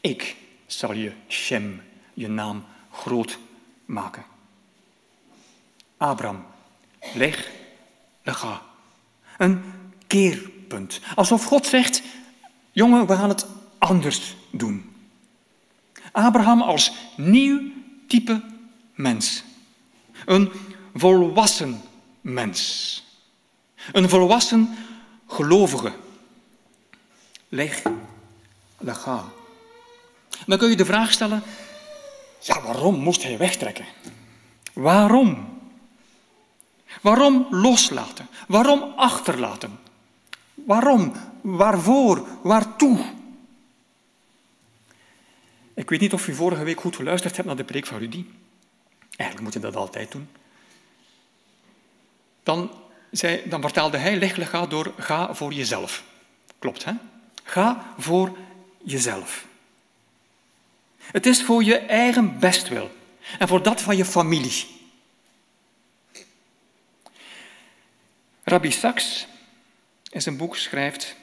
[0.00, 0.36] ik
[0.66, 1.82] zal je Shem,
[2.14, 3.38] je naam, groot
[3.84, 4.24] maken.
[5.96, 6.44] Abraham,
[7.14, 7.50] leg,
[8.22, 8.62] lega.
[9.38, 9.62] Een
[10.06, 11.00] keerpunt.
[11.14, 12.02] Alsof God zegt,
[12.72, 13.46] jongen, we gaan het
[13.78, 14.94] anders doen.
[16.12, 17.60] Abraham als nieuw
[18.06, 18.42] type
[18.94, 19.44] mens.
[20.24, 20.52] Een
[20.94, 21.80] volwassen
[22.20, 23.04] mens.
[23.92, 24.76] Een volwassen
[25.26, 25.92] gelovige.
[27.52, 27.82] Leg,
[28.78, 29.24] lega.
[30.46, 31.42] Dan kun je de vraag stellen,
[32.40, 33.84] ja, waarom moest hij wegtrekken?
[34.72, 35.60] Waarom?
[37.00, 38.28] Waarom loslaten?
[38.48, 39.78] Waarom achterlaten?
[40.54, 41.12] Waarom?
[41.40, 42.26] Waarvoor?
[42.42, 43.04] Waartoe?
[45.74, 48.24] Ik weet niet of u vorige week goed geluisterd hebt naar de preek van Rudy.
[49.16, 50.28] Eigenlijk moet je dat altijd doen.
[52.42, 52.70] Dan,
[53.10, 56.04] zei, dan vertaalde hij, leg ga door ga voor jezelf.
[56.58, 56.92] Klopt, hè?
[57.42, 58.36] Ga voor
[58.84, 59.46] jezelf.
[60.98, 62.90] Het is voor je eigen bestwil
[63.38, 64.66] en voor dat van je familie.
[68.44, 69.26] Rabbi Sachs
[70.10, 71.16] in zijn boek schrijft,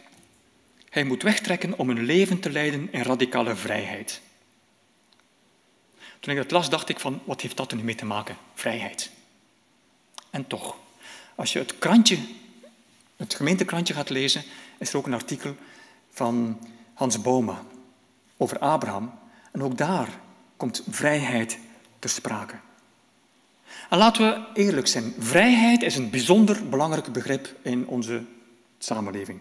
[0.89, 4.21] hij moet wegtrekken om een leven te leiden in radicale vrijheid.
[6.19, 8.37] Toen ik dat las, dacht ik van, wat heeft dat er nu mee te maken?
[8.53, 9.11] Vrijheid.
[10.29, 10.75] En toch,
[11.35, 12.17] als je het krantje,
[13.15, 14.43] het gemeentekrantje gaat lezen,
[14.77, 15.55] is er ook een artikel
[16.19, 16.59] van
[16.93, 17.61] Hans Boma
[18.37, 19.11] over Abraham.
[19.51, 20.19] En ook daar
[20.57, 21.59] komt vrijheid
[21.99, 22.55] te sprake.
[23.89, 28.23] En laten we eerlijk zijn, vrijheid is een bijzonder belangrijk begrip in onze
[28.77, 29.39] samenleving.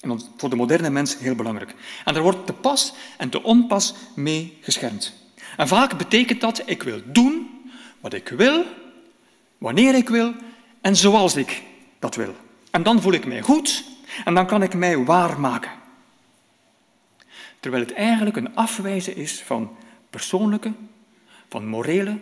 [0.00, 1.74] En voor de moderne mens heel belangrijk.
[2.04, 5.12] En daar wordt te pas en te onpas mee geschermd.
[5.56, 7.50] En vaak betekent dat, ik wil doen
[8.00, 8.64] wat ik wil,
[9.58, 10.32] wanneer ik wil
[10.80, 11.62] en zoals ik
[11.98, 12.34] dat wil.
[12.70, 13.84] En dan voel ik mij goed
[14.24, 15.82] en dan kan ik mij waarmaken.
[17.64, 19.76] Terwijl het eigenlijk een afwijzen is van
[20.10, 20.72] persoonlijke,
[21.48, 22.18] van morele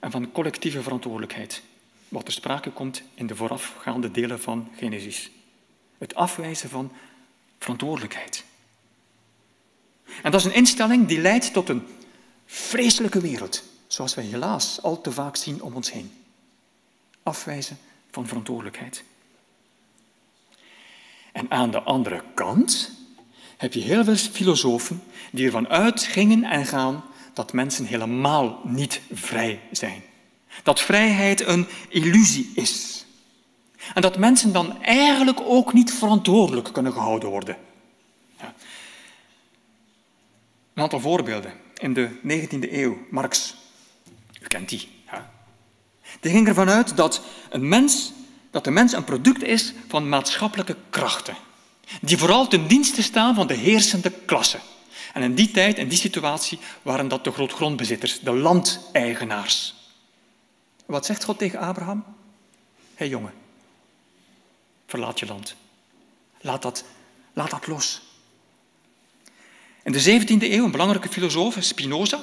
[0.00, 1.62] en van collectieve verantwoordelijkheid.
[2.08, 5.30] Wat ter sprake komt in de voorafgaande delen van Genesis.
[5.98, 6.92] Het afwijzen van
[7.58, 8.44] verantwoordelijkheid.
[10.22, 11.86] En dat is een instelling die leidt tot een
[12.46, 16.12] vreselijke wereld, zoals wij helaas al te vaak zien om ons heen.
[17.22, 17.78] Afwijzen
[18.10, 19.04] van verantwoordelijkheid.
[21.32, 22.97] En aan de andere kant
[23.58, 25.02] heb je heel veel filosofen
[25.32, 30.02] die ervan uitgingen en gaan dat mensen helemaal niet vrij zijn.
[30.62, 33.04] Dat vrijheid een illusie is.
[33.94, 37.56] En dat mensen dan eigenlijk ook niet verantwoordelijk kunnen gehouden worden.
[38.40, 38.54] Ja.
[40.74, 41.52] Een aantal voorbeelden.
[41.78, 43.54] In de 19e eeuw, Marx,
[44.42, 44.88] u kent die.
[45.10, 45.30] Ja.
[46.20, 48.12] Die ging ervan uit dat, een mens,
[48.50, 51.36] dat de mens een product is van maatschappelijke krachten.
[52.00, 54.58] Die vooral ten dienste staan van de heersende klasse.
[55.12, 59.74] En in die tijd, in die situatie, waren dat de grootgrondbezitters, de landeigenaars.
[60.86, 62.04] Wat zegt God tegen Abraham?
[62.04, 62.14] Hé
[62.94, 63.32] hey, jongen,
[64.86, 65.54] verlaat je land.
[66.40, 66.84] Laat dat,
[67.32, 68.02] laat dat los.
[69.82, 72.20] In de 17e eeuw, een belangrijke filosoof, Spinoza,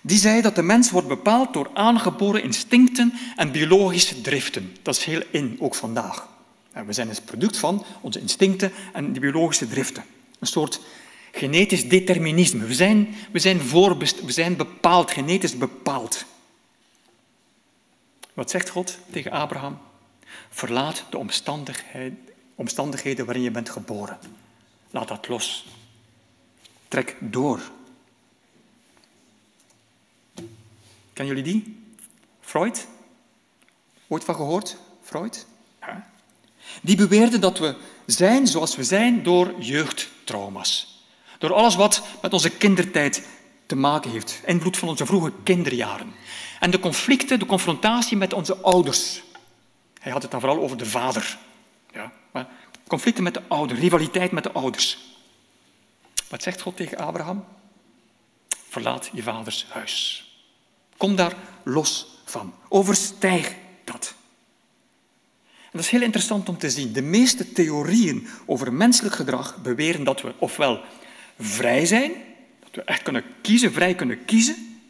[0.00, 4.76] die zei dat de mens wordt bepaald door aangeboren instincten en biologische driften.
[4.82, 6.28] Dat is heel in, ook vandaag.
[6.86, 10.04] We zijn het product van onze instincten en die biologische driften.
[10.38, 10.80] Een soort
[11.32, 12.66] genetisch determinisme.
[12.66, 16.24] We zijn, we zijn, voorbest, we zijn bepaald, genetisch bepaald.
[18.32, 19.78] Wat zegt God tegen Abraham?
[20.50, 21.18] Verlaat de
[22.54, 24.18] omstandigheden waarin je bent geboren.
[24.90, 25.66] Laat dat los.
[26.88, 27.60] Trek door.
[31.12, 31.76] Kennen jullie die?
[32.40, 32.86] Freud?
[34.08, 34.76] Ooit van gehoord?
[35.02, 35.46] Freud?
[36.82, 37.74] Die beweerde dat we
[38.06, 41.02] zijn zoals we zijn door jeugdtrauma's.
[41.38, 43.26] Door alles wat met onze kindertijd
[43.66, 44.40] te maken heeft.
[44.46, 46.12] Invloed van onze vroege kinderjaren.
[46.60, 49.22] En de conflicten, de confrontatie met onze ouders.
[50.00, 51.38] Hij had het dan vooral over de vader.
[51.92, 52.48] Ja, maar
[52.86, 54.98] conflicten met de ouders, rivaliteit met de ouders.
[56.28, 57.44] Wat zegt God tegen Abraham?
[58.68, 60.24] Verlaat je vaders huis.
[60.96, 62.54] Kom daar los van.
[62.68, 63.54] Overstijg
[63.84, 64.14] dat.
[65.74, 66.92] Dat is heel interessant om te zien.
[66.92, 70.80] De meeste theorieën over menselijk gedrag beweren dat we ofwel
[71.38, 72.12] vrij zijn,
[72.60, 74.80] dat we echt kunnen kiezen, vrij kunnen kiezen,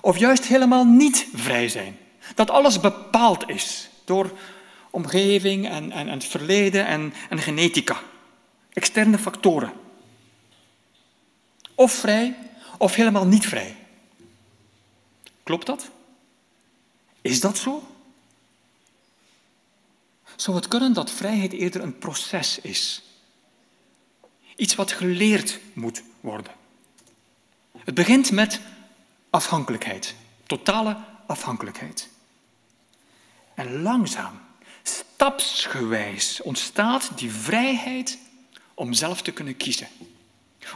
[0.00, 1.96] of juist helemaal niet vrij zijn.
[2.34, 4.38] Dat alles bepaald is door
[4.90, 8.00] omgeving en, en, en het verleden en, en genetica.
[8.72, 9.72] externe factoren.
[11.74, 12.36] Of vrij,
[12.78, 13.76] of helemaal niet vrij.
[15.42, 15.90] Klopt dat?
[17.20, 17.93] Is dat zo?
[20.36, 23.02] Zou het kunnen dat vrijheid eerder een proces is?
[24.56, 26.52] Iets wat geleerd moet worden.
[27.78, 28.60] Het begint met
[29.30, 30.14] afhankelijkheid,
[30.46, 32.08] totale afhankelijkheid.
[33.54, 34.40] En langzaam,
[34.82, 38.18] stapsgewijs ontstaat die vrijheid
[38.74, 39.88] om zelf te kunnen kiezen.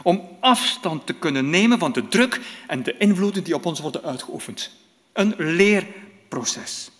[0.03, 4.03] Om afstand te kunnen nemen van de druk en de invloeden die op ons worden
[4.03, 4.71] uitgeoefend.
[5.13, 6.91] Een leerproces.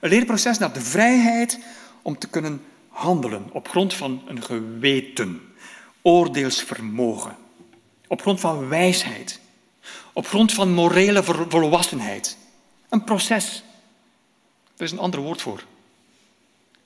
[0.00, 1.58] Een leerproces naar de vrijheid
[2.02, 5.54] om te kunnen handelen op grond van een geweten,
[6.02, 7.36] oordeelsvermogen,
[8.06, 9.40] op grond van wijsheid,
[10.12, 12.36] op grond van morele volwassenheid.
[12.88, 13.62] Een proces.
[14.76, 15.64] Er is een ander woord voor.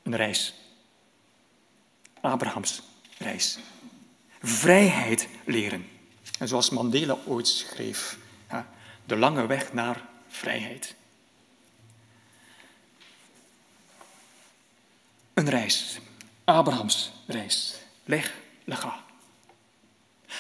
[0.03, 0.55] Een reis.
[2.21, 2.83] Abrahams
[3.19, 3.59] reis.
[4.43, 5.87] Vrijheid leren.
[6.39, 8.19] En zoals Mandela ooit schreef,
[9.05, 10.95] de lange weg naar vrijheid.
[15.35, 15.99] Een reis.
[16.45, 17.75] Abrahams reis.
[18.05, 19.01] Leg, lega.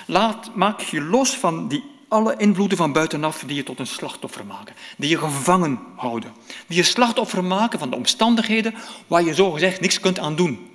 [0.06, 4.46] Laat, maak je los van die alle invloeden van buitenaf die je tot een slachtoffer
[4.46, 6.32] maken, die je gevangen houden,
[6.66, 8.74] die je slachtoffer maken van de omstandigheden
[9.06, 10.70] waar je zogezegd niks kunt aan doen,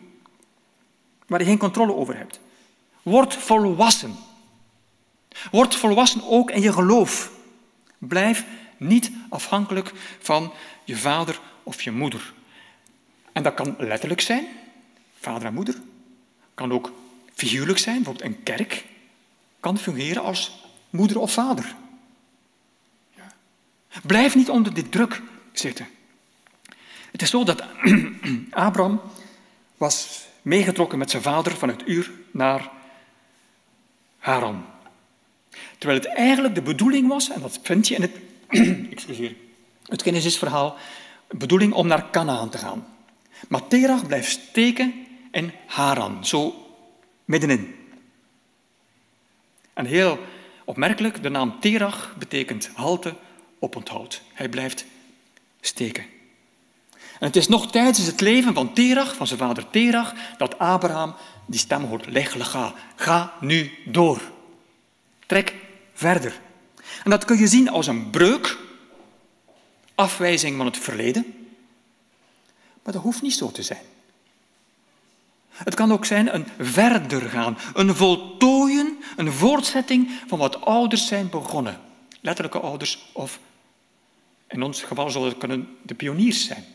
[1.27, 2.39] waar je geen controle over hebt.
[3.03, 4.15] Word volwassen.
[5.51, 7.31] Word volwassen ook in je geloof.
[7.97, 8.45] Blijf
[8.77, 10.53] niet afhankelijk van
[10.83, 12.33] je vader of je moeder.
[13.37, 14.47] En dat kan letterlijk zijn,
[15.19, 15.75] vader en moeder.
[16.53, 16.91] Kan ook
[17.33, 18.85] figuurlijk zijn, bijvoorbeeld een kerk
[19.59, 21.75] kan fungeren als moeder of vader.
[24.03, 25.21] Blijf niet onder dit druk
[25.51, 25.87] zitten.
[27.11, 27.63] Het is zo dat
[28.51, 29.01] Abraham
[29.77, 32.69] was meegetrokken met zijn vader vanuit Uur naar
[34.17, 34.65] Haran.
[35.77, 38.15] Terwijl het eigenlijk de bedoeling was, en dat vind je in het,
[39.93, 40.77] het Genesis-verhaal,
[41.27, 42.96] bedoeling om naar Canaan te gaan.
[43.47, 46.67] Maar Terach blijft steken in Haran, zo
[47.25, 47.75] middenin.
[49.73, 50.19] En heel
[50.65, 53.15] opmerkelijk, de naam Terach betekent halte,
[53.59, 54.21] oponthoud.
[54.33, 54.85] Hij blijft
[55.61, 56.05] steken.
[57.19, 61.15] En het is nog tijdens het leven van Terach, van zijn vader Terach, dat Abraham
[61.45, 62.05] die stem hoort.
[62.05, 64.21] Leg, ga, ga nu door.
[65.25, 65.55] Trek
[65.93, 66.39] verder.
[67.03, 68.57] En dat kun je zien als een breuk,
[69.95, 71.36] afwijzing van het verleden.
[72.87, 73.83] Maar dat hoeft niet zo te zijn.
[75.51, 81.29] Het kan ook zijn een verder gaan, een voltooien, een voortzetting van wat ouders zijn
[81.29, 81.79] begonnen.
[82.21, 83.39] Letterlijke ouders of
[84.47, 86.65] in ons geval zullen het kunnen de pioniers zijn.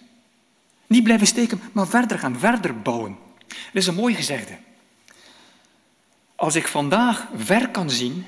[0.87, 3.19] Niet blijven steken, maar verder gaan, verder bouwen.
[3.49, 4.59] Er is een mooi gezegde.
[6.35, 8.25] Als ik vandaag ver kan zien,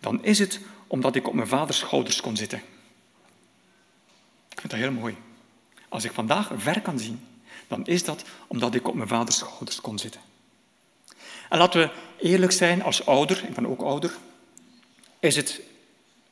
[0.00, 2.58] dan is het omdat ik op mijn vaders schouders kon zitten.
[4.48, 5.23] Ik vind dat heel mooi.
[5.94, 7.20] Als ik vandaag ver kan zien,
[7.68, 10.20] dan is dat omdat ik op mijn vaders schouders kon zitten.
[11.48, 11.90] En laten we
[12.28, 14.16] eerlijk zijn, als ouder, ik ben ook ouder,
[15.20, 15.60] is het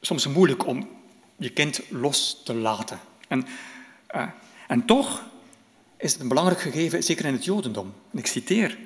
[0.00, 0.88] soms moeilijk om
[1.36, 3.00] je kind los te laten.
[3.28, 3.46] En,
[4.14, 4.28] uh,
[4.68, 5.22] en toch
[5.96, 7.94] is het een belangrijk gegeven, zeker in het Jodendom.
[8.12, 8.78] En ik citeer: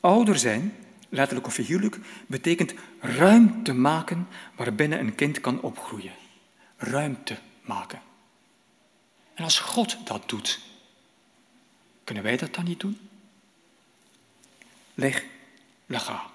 [0.00, 0.76] Ouder zijn,
[1.08, 6.12] letterlijk of figuurlijk, betekent ruimte maken waarbinnen een kind kan opgroeien.
[6.76, 8.10] Ruimte maken.
[9.34, 10.60] En als God dat doet,
[12.04, 13.08] kunnen wij dat dan niet doen?
[14.94, 15.24] Leg,
[15.86, 16.30] lega.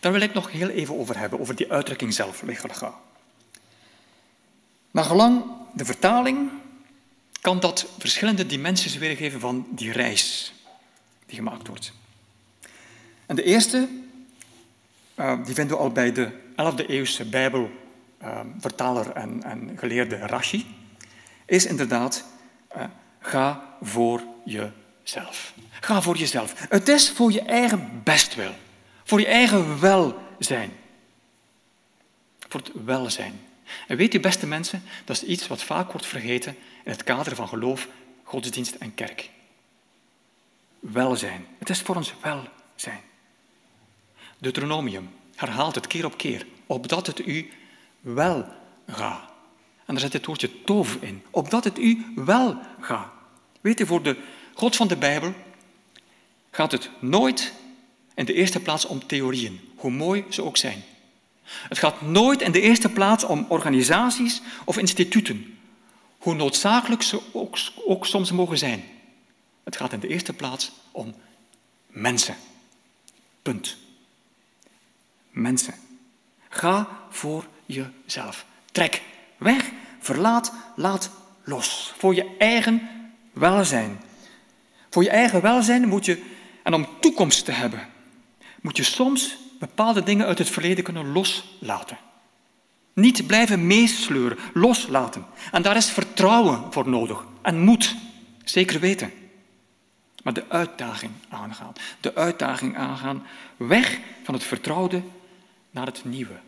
[0.00, 2.94] Daar wil ik nog heel even over hebben, over die uitdrukking zelf, leg, lega.
[4.90, 6.50] Naar gelang de vertaling
[7.40, 10.52] kan dat verschillende dimensies weergeven van die reis
[11.26, 11.92] die gemaakt wordt.
[13.26, 13.88] En de eerste,
[15.16, 20.66] uh, die vinden we al bij de 11e eeuwse Bijbelvertaler uh, en, en, geleerde Rashi,
[21.50, 22.24] is inderdaad,
[22.76, 22.84] uh,
[23.20, 25.52] ga voor jezelf.
[25.80, 26.54] Ga voor jezelf.
[26.68, 28.54] Het is voor je eigen bestwil,
[29.04, 30.72] voor je eigen welzijn.
[32.48, 33.40] Voor het welzijn.
[33.86, 37.34] En weet u, beste mensen, dat is iets wat vaak wordt vergeten in het kader
[37.34, 37.88] van geloof,
[38.22, 39.30] godsdienst en kerk.
[40.80, 41.46] Welzijn.
[41.58, 43.00] Het is voor ons welzijn.
[44.38, 47.50] Deuteronomium herhaalt het keer op keer, opdat het u
[48.00, 48.46] wel
[48.86, 49.29] gaat.
[49.90, 53.10] En daar zit het woordje tof in, opdat het u wel gaat.
[53.60, 54.16] Weet u, voor de
[54.54, 55.34] God van de Bijbel
[56.50, 57.52] gaat het nooit
[58.14, 60.82] in de eerste plaats om theorieën, hoe mooi ze ook zijn.
[61.42, 65.58] Het gaat nooit in de eerste plaats om organisaties of instituten,
[66.18, 67.20] hoe noodzakelijk ze
[67.86, 68.84] ook soms mogen zijn.
[69.64, 71.14] Het gaat in de eerste plaats om
[71.86, 72.36] mensen.
[73.42, 73.76] Punt.
[75.30, 75.74] Mensen.
[76.48, 78.44] Ga voor jezelf.
[78.72, 79.02] Trek
[79.40, 79.70] weg,
[80.00, 81.10] verlaat, laat
[81.44, 81.92] los.
[81.96, 82.88] Voor je eigen
[83.32, 84.00] welzijn.
[84.90, 86.22] Voor je eigen welzijn moet je,
[86.62, 87.88] en om toekomst te hebben,
[88.60, 91.98] moet je soms bepaalde dingen uit het verleden kunnen loslaten.
[92.92, 95.26] Niet blijven meesleuren, loslaten.
[95.52, 97.24] En daar is vertrouwen voor nodig.
[97.42, 97.96] En moed,
[98.44, 99.12] zeker weten.
[100.22, 101.72] Maar de uitdaging aangaan.
[102.00, 103.26] De uitdaging aangaan.
[103.56, 105.02] Weg van het vertrouwde
[105.70, 106.38] naar het nieuwe.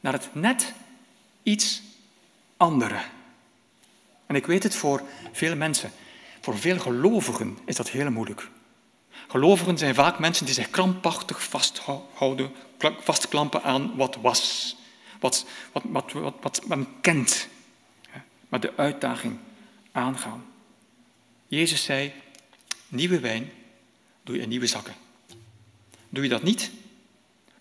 [0.00, 0.72] Naar het net
[1.42, 1.82] iets
[2.62, 3.00] andere.
[4.26, 5.02] En ik weet het voor
[5.32, 5.92] veel mensen.
[6.40, 8.48] Voor veel gelovigen is dat heel moeilijk.
[9.28, 12.52] Gelovigen zijn vaak mensen die zich krampachtig vasthouden,
[13.00, 14.76] vastklampen aan wat was,
[15.20, 17.48] wat, wat, wat, wat, wat men kent.
[18.48, 19.38] Maar de uitdaging
[19.92, 20.44] aangaan.
[21.46, 22.12] Jezus zei,
[22.88, 23.52] nieuwe wijn
[24.22, 24.94] doe je in nieuwe zakken.
[26.08, 26.70] Doe je dat niet,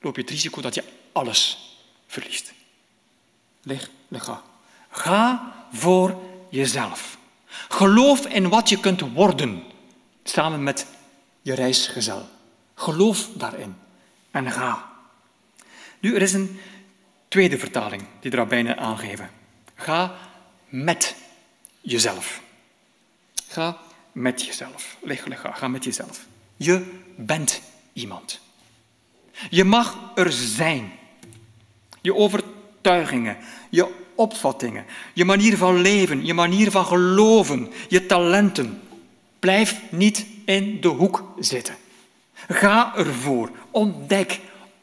[0.02, 1.58] loop je het risico dat je alles
[2.08, 2.54] verliest.
[3.62, 4.51] Leg, leg
[4.92, 5.54] ga.
[5.74, 7.18] Voor jezelf.
[7.70, 9.64] Geloof in wat je kunt worden,
[10.24, 10.86] samen met
[11.42, 12.30] je reisgezel.
[12.76, 13.76] Geloof daarin
[14.32, 14.90] en ga.
[16.00, 16.60] Nu, er is een
[17.28, 19.30] tweede vertaling die de rabbijnen aangeven.
[19.76, 20.16] Ga
[20.70, 21.16] met
[21.82, 22.42] jezelf.
[23.48, 23.78] Ga
[24.12, 24.98] met jezelf.
[25.02, 25.52] Leg, leg, ga.
[25.52, 26.26] Ga met jezelf.
[26.58, 27.62] Je bent
[27.94, 28.40] iemand.
[29.50, 30.92] Je mag er zijn.
[32.02, 33.38] Je overtuigingen,
[33.70, 38.82] je opvattingen, je manier van leven, je manier van geloven, je talenten.
[39.40, 41.76] Blijf niet in de hoek zitten.
[42.34, 44.40] Ga ervoor, ontdek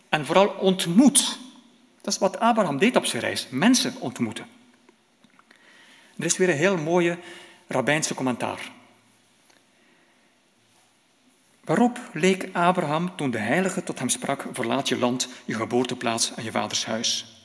[0.08, 1.38] en vooral ontmoet.
[2.00, 4.46] Dat is wat Abraham deed op zijn reis, mensen ontmoeten.
[6.18, 7.18] Er is weer een heel mooie
[7.66, 8.70] rabbijnse commentaar.
[11.64, 16.44] Waarop leek Abraham toen de heilige tot hem sprak, verlaat je land, je geboorteplaats en
[16.44, 17.37] je vaders huis.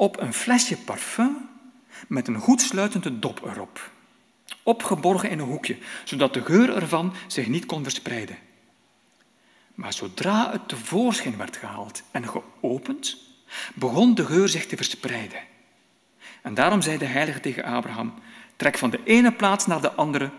[0.00, 1.48] Op een flesje parfum
[2.08, 3.90] met een goed sluitende dop erop
[4.62, 8.38] opgeborgen in een hoekje, zodat de geur ervan zich niet kon verspreiden.
[9.74, 13.16] Maar zodra het tevoorschijn werd gehaald en geopend,
[13.74, 15.40] begon de geur zich te verspreiden.
[16.42, 18.14] En daarom zei de heilige tegen Abraham,
[18.56, 20.30] trek van de ene plaats naar de andere,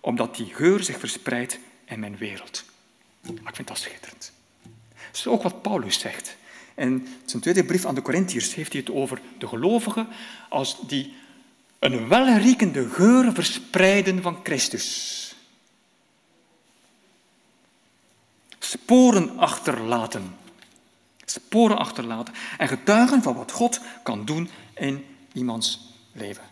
[0.00, 2.64] omdat die geur zich verspreidt in mijn wereld.
[3.22, 4.32] Ik vind dat schitterend.
[4.62, 6.36] Dat is ook wat Paulus zegt.
[6.74, 10.08] In zijn tweede brief aan de Corinthiërs heeft hij het over de gelovigen
[10.48, 11.14] als die
[11.78, 15.34] een welriekende geur verspreiden van Christus.
[18.58, 20.36] Sporen achterlaten.
[21.24, 25.80] Sporen achterlaten en getuigen van wat God kan doen in iemands
[26.12, 26.44] leven.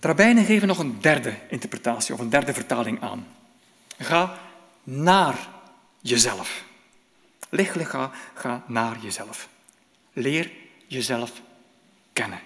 [0.00, 3.26] De rabbijnen geven nog een derde interpretatie of een derde vertaling aan.
[3.98, 4.38] Ga
[4.82, 5.48] naar
[6.00, 6.65] jezelf.
[7.48, 7.90] Lichtelijk
[8.34, 9.48] ga, naar jezelf.
[10.12, 10.50] Leer
[10.86, 11.32] jezelf
[12.12, 12.40] kennen.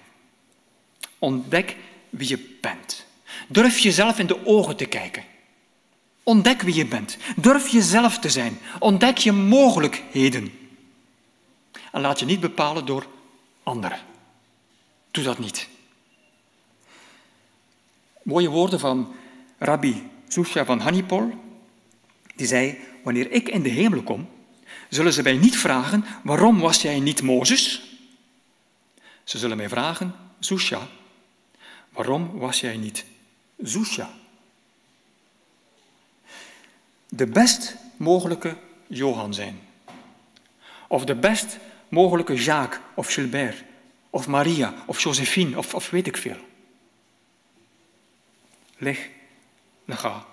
[1.19, 1.75] Ontdek
[2.09, 3.05] wie je bent.
[3.47, 5.23] Durf jezelf in de ogen te kijken.
[6.23, 7.17] Ontdek wie je bent.
[7.35, 8.57] Durf jezelf te zijn.
[8.79, 10.51] Ontdek je mogelijkheden.
[11.91, 13.07] En laat je niet bepalen door
[13.63, 13.99] anderen.
[15.11, 15.69] Doe dat niet.
[18.23, 19.15] Mooie woorden van
[19.57, 21.31] Rabbi Susha van Hanipol.
[22.35, 24.27] Die zei, wanneer ik in de hemel kom,
[24.91, 27.81] zullen ze mij niet vragen, waarom was jij niet Mozes?
[29.23, 30.87] Ze zullen mij vragen, Susha,
[31.89, 33.05] Waarom was jij niet
[33.57, 34.09] Zusha?
[37.09, 39.59] De best mogelijke Johan zijn.
[40.87, 41.57] Of de best
[41.89, 43.63] mogelijke Jacques of Gilbert.
[44.09, 46.37] Of Maria of Josephine of, of weet ik veel.
[48.77, 49.09] Leg,
[49.85, 50.25] lega.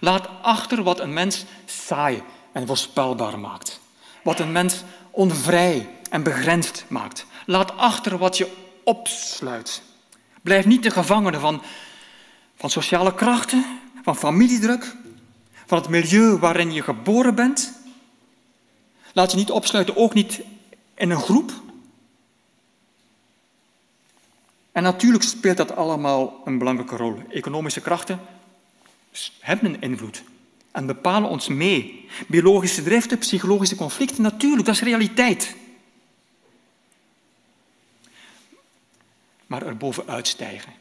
[0.00, 2.22] Laat achter wat een mens saai
[2.52, 3.80] en voorspelbaar maakt.
[4.22, 7.26] Wat een mens onvrij en begrensd maakt.
[7.46, 8.52] Laat achter wat je
[8.84, 9.82] opsluit
[10.42, 11.62] Blijf niet de gevangene van,
[12.56, 13.64] van sociale krachten,
[14.02, 14.96] van familiedruk,
[15.66, 17.72] van het milieu waarin je geboren bent.
[19.12, 20.40] Laat je niet opsluiten, ook niet
[20.94, 21.52] in een groep.
[24.72, 27.22] En natuurlijk speelt dat allemaal een belangrijke rol.
[27.28, 28.20] Economische krachten
[29.40, 30.22] hebben een invloed
[30.72, 32.08] en bepalen ons mee.
[32.28, 35.56] Biologische driften, psychologische conflicten, natuurlijk, dat is realiteit.
[39.52, 40.72] maar er bovenuit stijgen.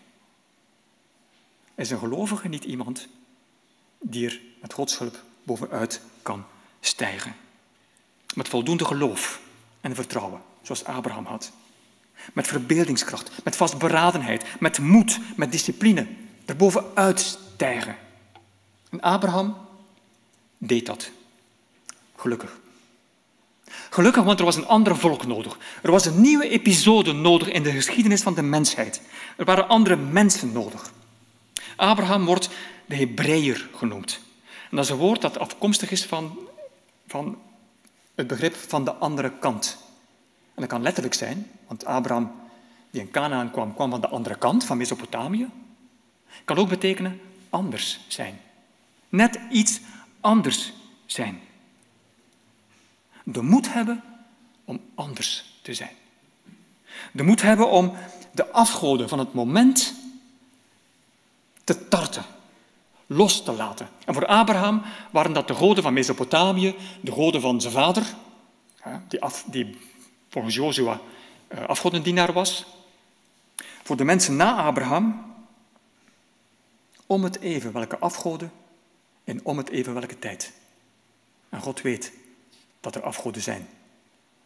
[1.75, 3.07] Is een gelovige niet iemand
[3.99, 6.45] die er met Gods hulp bovenuit kan
[6.79, 7.35] stijgen?
[8.35, 9.41] Met voldoende geloof
[9.81, 11.51] en vertrouwen, zoals Abraham had.
[12.33, 16.07] Met verbeeldingskracht, met vastberadenheid, met moed, met discipline.
[16.45, 17.97] Er bovenuit stijgen.
[18.89, 19.57] En Abraham
[20.61, 21.11] deed dat.
[22.15, 22.59] Gelukkig.
[23.89, 25.57] Gelukkig, want er was een ander volk nodig.
[25.81, 29.01] Er was een nieuwe episode nodig in de geschiedenis van de mensheid.
[29.37, 30.91] Er waren andere mensen nodig.
[31.75, 32.49] Abraham wordt
[32.85, 34.19] de Hebreeër genoemd.
[34.69, 36.37] En dat is een woord dat afkomstig is van,
[37.07, 37.37] van
[38.15, 39.77] het begrip van de andere kant.
[40.53, 42.31] En dat kan letterlijk zijn, want Abraham,
[42.91, 45.49] die in Canaan kwam, kwam van de andere kant, van Mesopotamië.
[46.45, 48.39] Kan ook betekenen anders zijn.
[49.09, 49.79] Net iets
[50.21, 50.73] anders
[51.05, 51.41] zijn.
[53.23, 54.03] De moed hebben
[54.65, 55.95] om anders te zijn.
[57.11, 57.93] De moed hebben om
[58.31, 59.93] de afgoden van het moment
[61.63, 62.25] te tarten,
[63.05, 63.89] los te laten.
[64.05, 68.15] En voor Abraham waren dat de goden van Mesopotamië, de goden van zijn vader,
[69.07, 69.77] die, af, die
[70.29, 70.99] volgens Jozua
[71.47, 72.65] eh, afgodendienaar was.
[73.83, 75.33] Voor de mensen na Abraham
[77.05, 78.51] om het even welke afgoden
[79.23, 80.51] en om het even welke tijd.
[81.49, 82.11] En God weet
[82.79, 83.67] dat er afgoden zijn.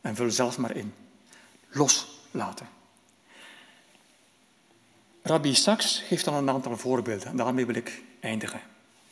[0.01, 0.93] En vul zelf maar in.
[1.69, 2.67] Loslaten.
[5.21, 7.27] Rabbi Sachs geeft dan een aantal voorbeelden.
[7.27, 8.61] En daarmee wil ik eindigen.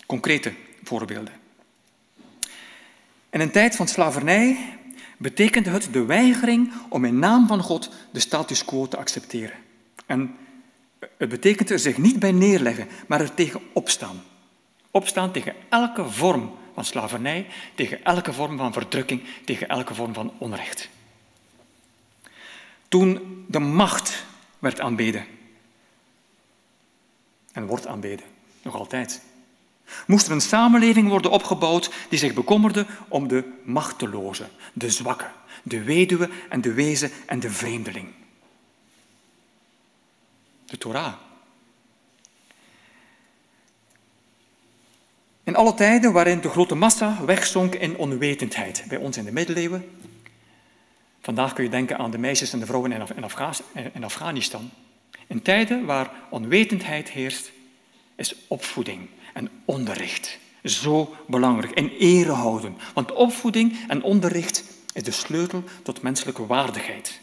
[0.05, 0.53] Concrete
[0.83, 1.33] voorbeelden.
[3.29, 4.77] In een tijd van slavernij
[5.17, 9.57] betekende het de weigering om in naam van God de status quo te accepteren.
[10.05, 10.35] En
[11.17, 14.23] het betekent er zich niet bij neerleggen, maar er tegen opstaan.
[14.93, 20.33] Opstaan tegen elke vorm van slavernij, tegen elke vorm van verdrukking, tegen elke vorm van
[20.37, 20.89] onrecht.
[22.87, 24.25] Toen de macht
[24.59, 25.25] werd aanbeden,
[27.51, 28.25] en wordt aanbeden,
[28.61, 29.21] nog altijd,
[30.07, 35.27] moest er een samenleving worden opgebouwd die zich bekommerde om de machteloze, de zwakke,
[35.63, 38.07] de weduwe en de wezen en de vreemdeling.
[40.65, 41.13] De Torah.
[45.43, 49.89] In alle tijden waarin de grote massa wegzonk in onwetendheid, bij ons in de middeleeuwen.
[51.21, 52.91] Vandaag kun je denken aan de meisjes en de vrouwen
[53.93, 54.69] in Afghanistan.
[55.27, 57.51] In tijden waar onwetendheid heerst,
[58.15, 61.73] is opvoeding en onderricht zo belangrijk.
[61.73, 62.77] En ere houden.
[62.93, 64.63] Want opvoeding en onderricht
[64.93, 67.19] is de sleutel tot menselijke waardigheid.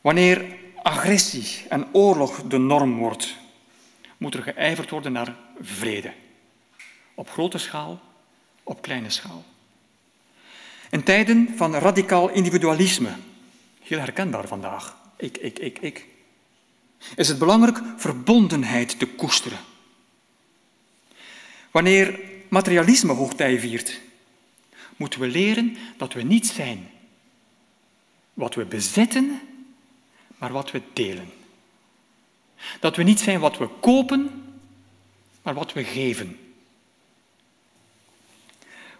[0.00, 0.44] Wanneer
[0.82, 3.36] agressie en oorlog de norm wordt,
[4.16, 6.12] moet er geijverd worden naar vrede.
[7.14, 8.00] Op grote schaal,
[8.62, 9.44] op kleine schaal.
[10.90, 13.16] In tijden van radicaal individualisme,
[13.82, 16.06] heel herkenbaar vandaag, ik, ik, ik, ik,
[17.16, 19.58] is het belangrijk verbondenheid te koesteren.
[21.70, 24.00] Wanneer materialisme hoogtij viert,
[24.96, 26.90] moeten we leren dat we niet zijn
[28.34, 29.40] wat we bezitten,
[30.38, 31.28] maar wat we delen.
[32.80, 34.44] Dat we niet zijn wat we kopen,
[35.42, 36.38] maar wat we geven.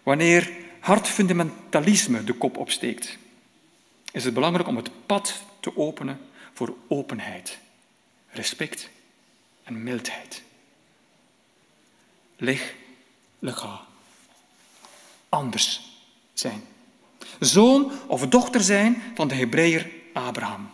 [0.03, 3.17] Wanneer hard fundamentalisme de kop opsteekt,
[4.11, 6.19] is het belangrijk om het pad te openen
[6.53, 7.57] voor openheid,
[8.29, 8.89] respect
[9.63, 10.43] en mildheid.
[12.37, 12.73] Leg,
[13.39, 13.81] lega.
[15.29, 15.81] Anders
[16.33, 16.63] zijn.
[17.39, 20.69] Zoon of dochter zijn van de Hebreeër Abraham.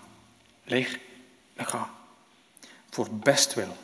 [0.64, 1.00] Leg,
[1.54, 2.01] lega.
[2.92, 3.76] Voor bestwil.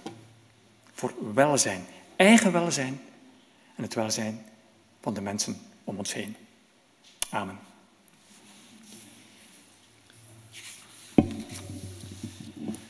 [0.94, 1.86] Voor welzijn.
[2.16, 3.02] Eigen welzijn
[3.76, 4.46] en het welzijn
[5.02, 6.36] van de mensen om ons heen.
[7.30, 7.60] Amen.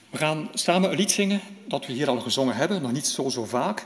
[0.09, 3.29] We gaan samen een lied zingen dat we hier al gezongen hebben, nog niet zo,
[3.29, 3.85] zo vaak.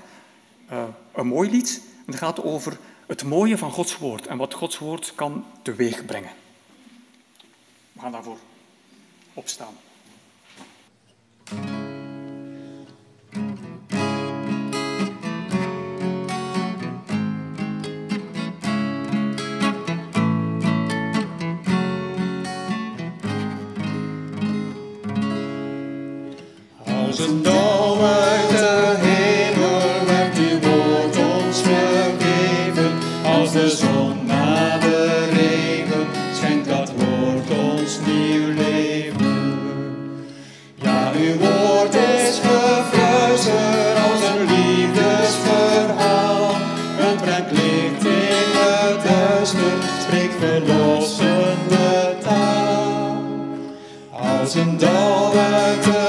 [0.72, 1.82] Uh, een mooi lied.
[2.06, 6.32] Het gaat over het mooie van Gods woord en wat Gods woord kan teweegbrengen.
[7.92, 8.38] We gaan daarvoor
[9.34, 9.74] opstaan.
[27.22, 32.92] Een dauw uit de hemel werd uw woord ons gegeven.
[33.26, 39.60] Als de zon na de regen schenkt dat woord ons nieuw leven.
[40.76, 46.56] Ja, uw woord is gefluister als een liefdesverhaal.
[46.96, 53.24] Het brengt licht in het duister, spreekt verlossende taal.
[54.12, 56.01] Als een dauw de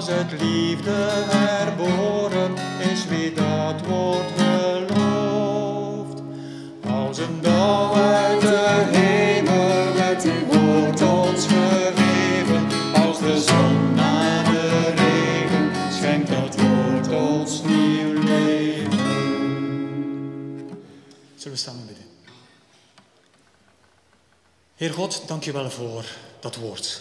[0.00, 2.54] Als het liefde herboren
[2.92, 6.22] is wie dat woord gelooft.
[6.86, 12.66] Als een dauw uit de hemel werd uw woord ons gegeven.
[12.94, 18.90] Als de zon na de regen schenkt dat woord ons nieuw leven.
[21.36, 22.04] Zullen we samen bidden?
[24.74, 26.04] Heer God, dank je wel voor
[26.40, 27.00] dat woord.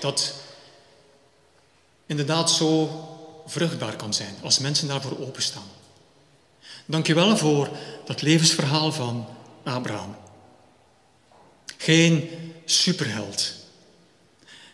[0.00, 0.39] Dat
[2.10, 2.90] inderdaad zo
[3.46, 5.68] vruchtbaar kan zijn als mensen daarvoor openstaan.
[6.86, 7.70] Dank je wel voor
[8.04, 9.26] dat levensverhaal van
[9.62, 10.16] Abraham.
[11.76, 12.30] Geen
[12.64, 13.52] superheld.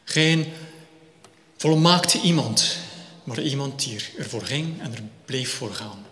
[0.05, 0.53] Geen
[1.57, 2.76] volmaakte iemand,
[3.24, 6.07] maar iemand die ervoor ging en er bleef voor gaan.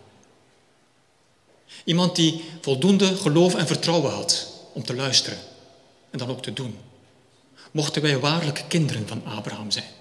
[1.84, 5.38] Iemand die voldoende geloof en vertrouwen had om te luisteren
[6.10, 6.78] en dan ook te doen.
[7.70, 9.93] Mochten wij waarlijk kinderen van Abraham zijn.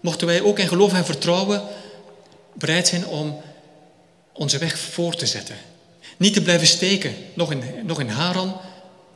[0.00, 1.62] Mochten wij ook in geloof en vertrouwen
[2.54, 3.40] bereid zijn om
[4.32, 5.56] onze weg voor te zetten.
[6.16, 8.60] Niet te blijven steken, nog in, nog in Haran,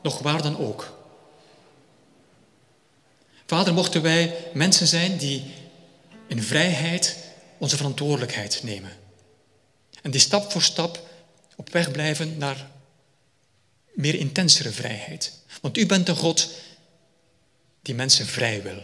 [0.02, 0.98] nog waar dan ook.
[3.46, 5.44] Vader, mochten wij mensen zijn die
[6.26, 7.16] in vrijheid
[7.58, 8.92] onze verantwoordelijkheid nemen.
[10.02, 11.06] En die stap voor stap
[11.56, 12.70] op weg blijven naar
[13.92, 15.32] meer intensere vrijheid.
[15.60, 16.50] Want u bent een God
[17.82, 18.82] die mensen vrij wil.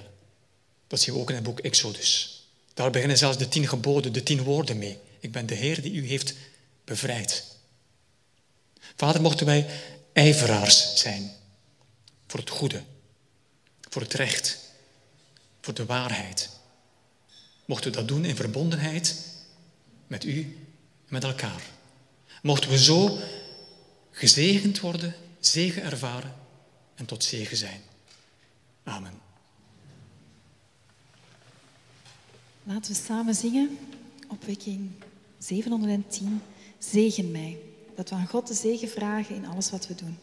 [0.91, 2.43] Dat zien we ook in het boek Exodus.
[2.75, 4.99] Daar beginnen zelfs de tien geboden, de tien woorden mee.
[5.21, 6.35] Ik ben de Heer die u heeft
[6.85, 7.45] bevrijd.
[8.97, 9.67] Vader, mochten wij
[10.13, 11.33] ijveraars zijn
[12.27, 12.83] voor het goede,
[13.81, 14.59] voor het recht,
[15.61, 16.49] voor de waarheid.
[17.65, 19.17] Mochten we dat doen in verbondenheid
[20.07, 20.57] met u en
[21.09, 21.63] met elkaar.
[22.43, 23.19] Mochten we zo
[24.11, 26.35] gezegend worden, zegen ervaren
[26.95, 27.81] en tot zegen zijn.
[28.85, 29.30] Amen.
[32.63, 33.79] Laten we samen zingen
[34.29, 34.91] opwekking
[35.39, 36.41] 710.
[36.79, 37.59] Zegen mij.
[37.95, 40.19] Dat we aan God de zegen vragen in alles wat we doen.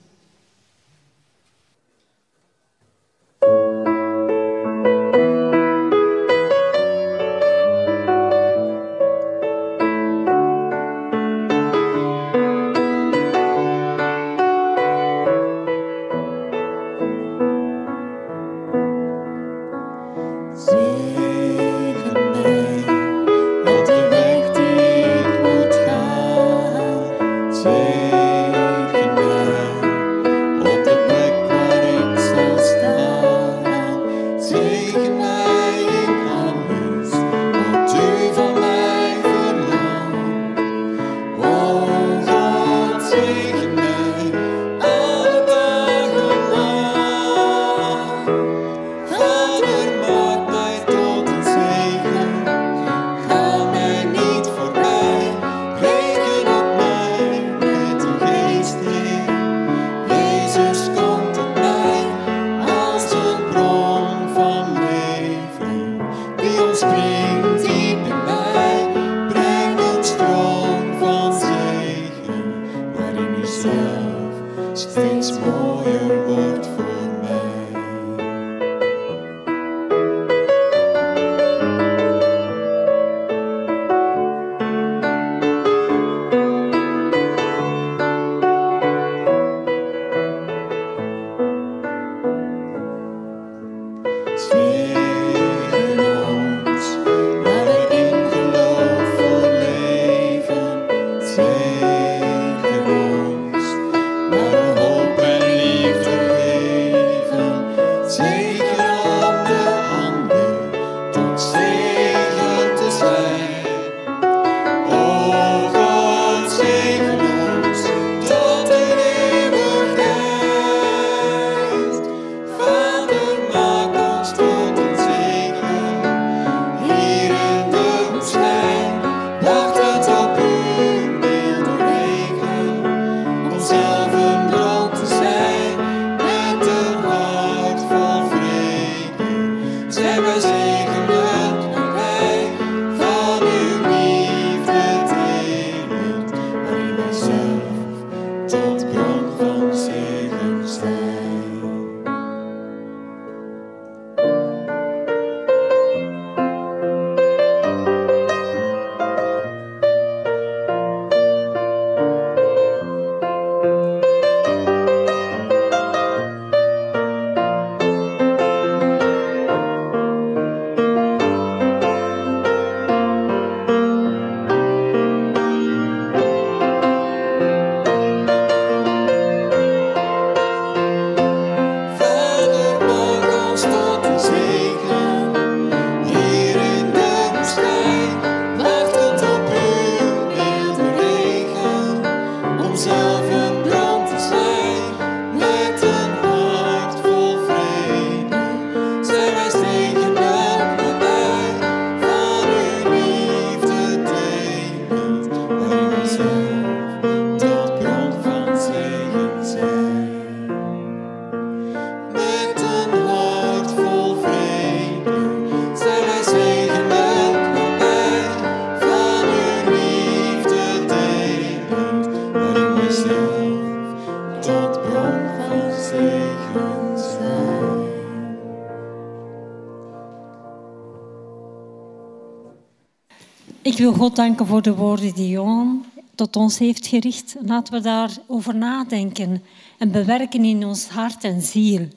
[233.78, 235.86] Ik wil God danken voor de woorden die Johan
[236.16, 237.36] tot ons heeft gericht.
[237.46, 239.44] Laten we daarover nadenken
[239.78, 241.88] en bewerken in ons hart en ziel.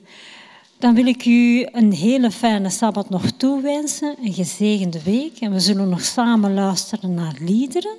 [0.77, 5.39] Dan wil ik u een hele fijne sabbat nog toewensen, een gezegende week.
[5.39, 7.97] En we zullen nog samen luisteren naar liederen.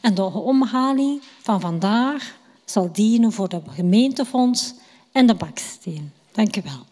[0.00, 4.74] En de omhaling van vandaag zal dienen voor de gemeentefonds
[5.12, 6.12] en de baksteen.
[6.32, 6.91] Dank u wel.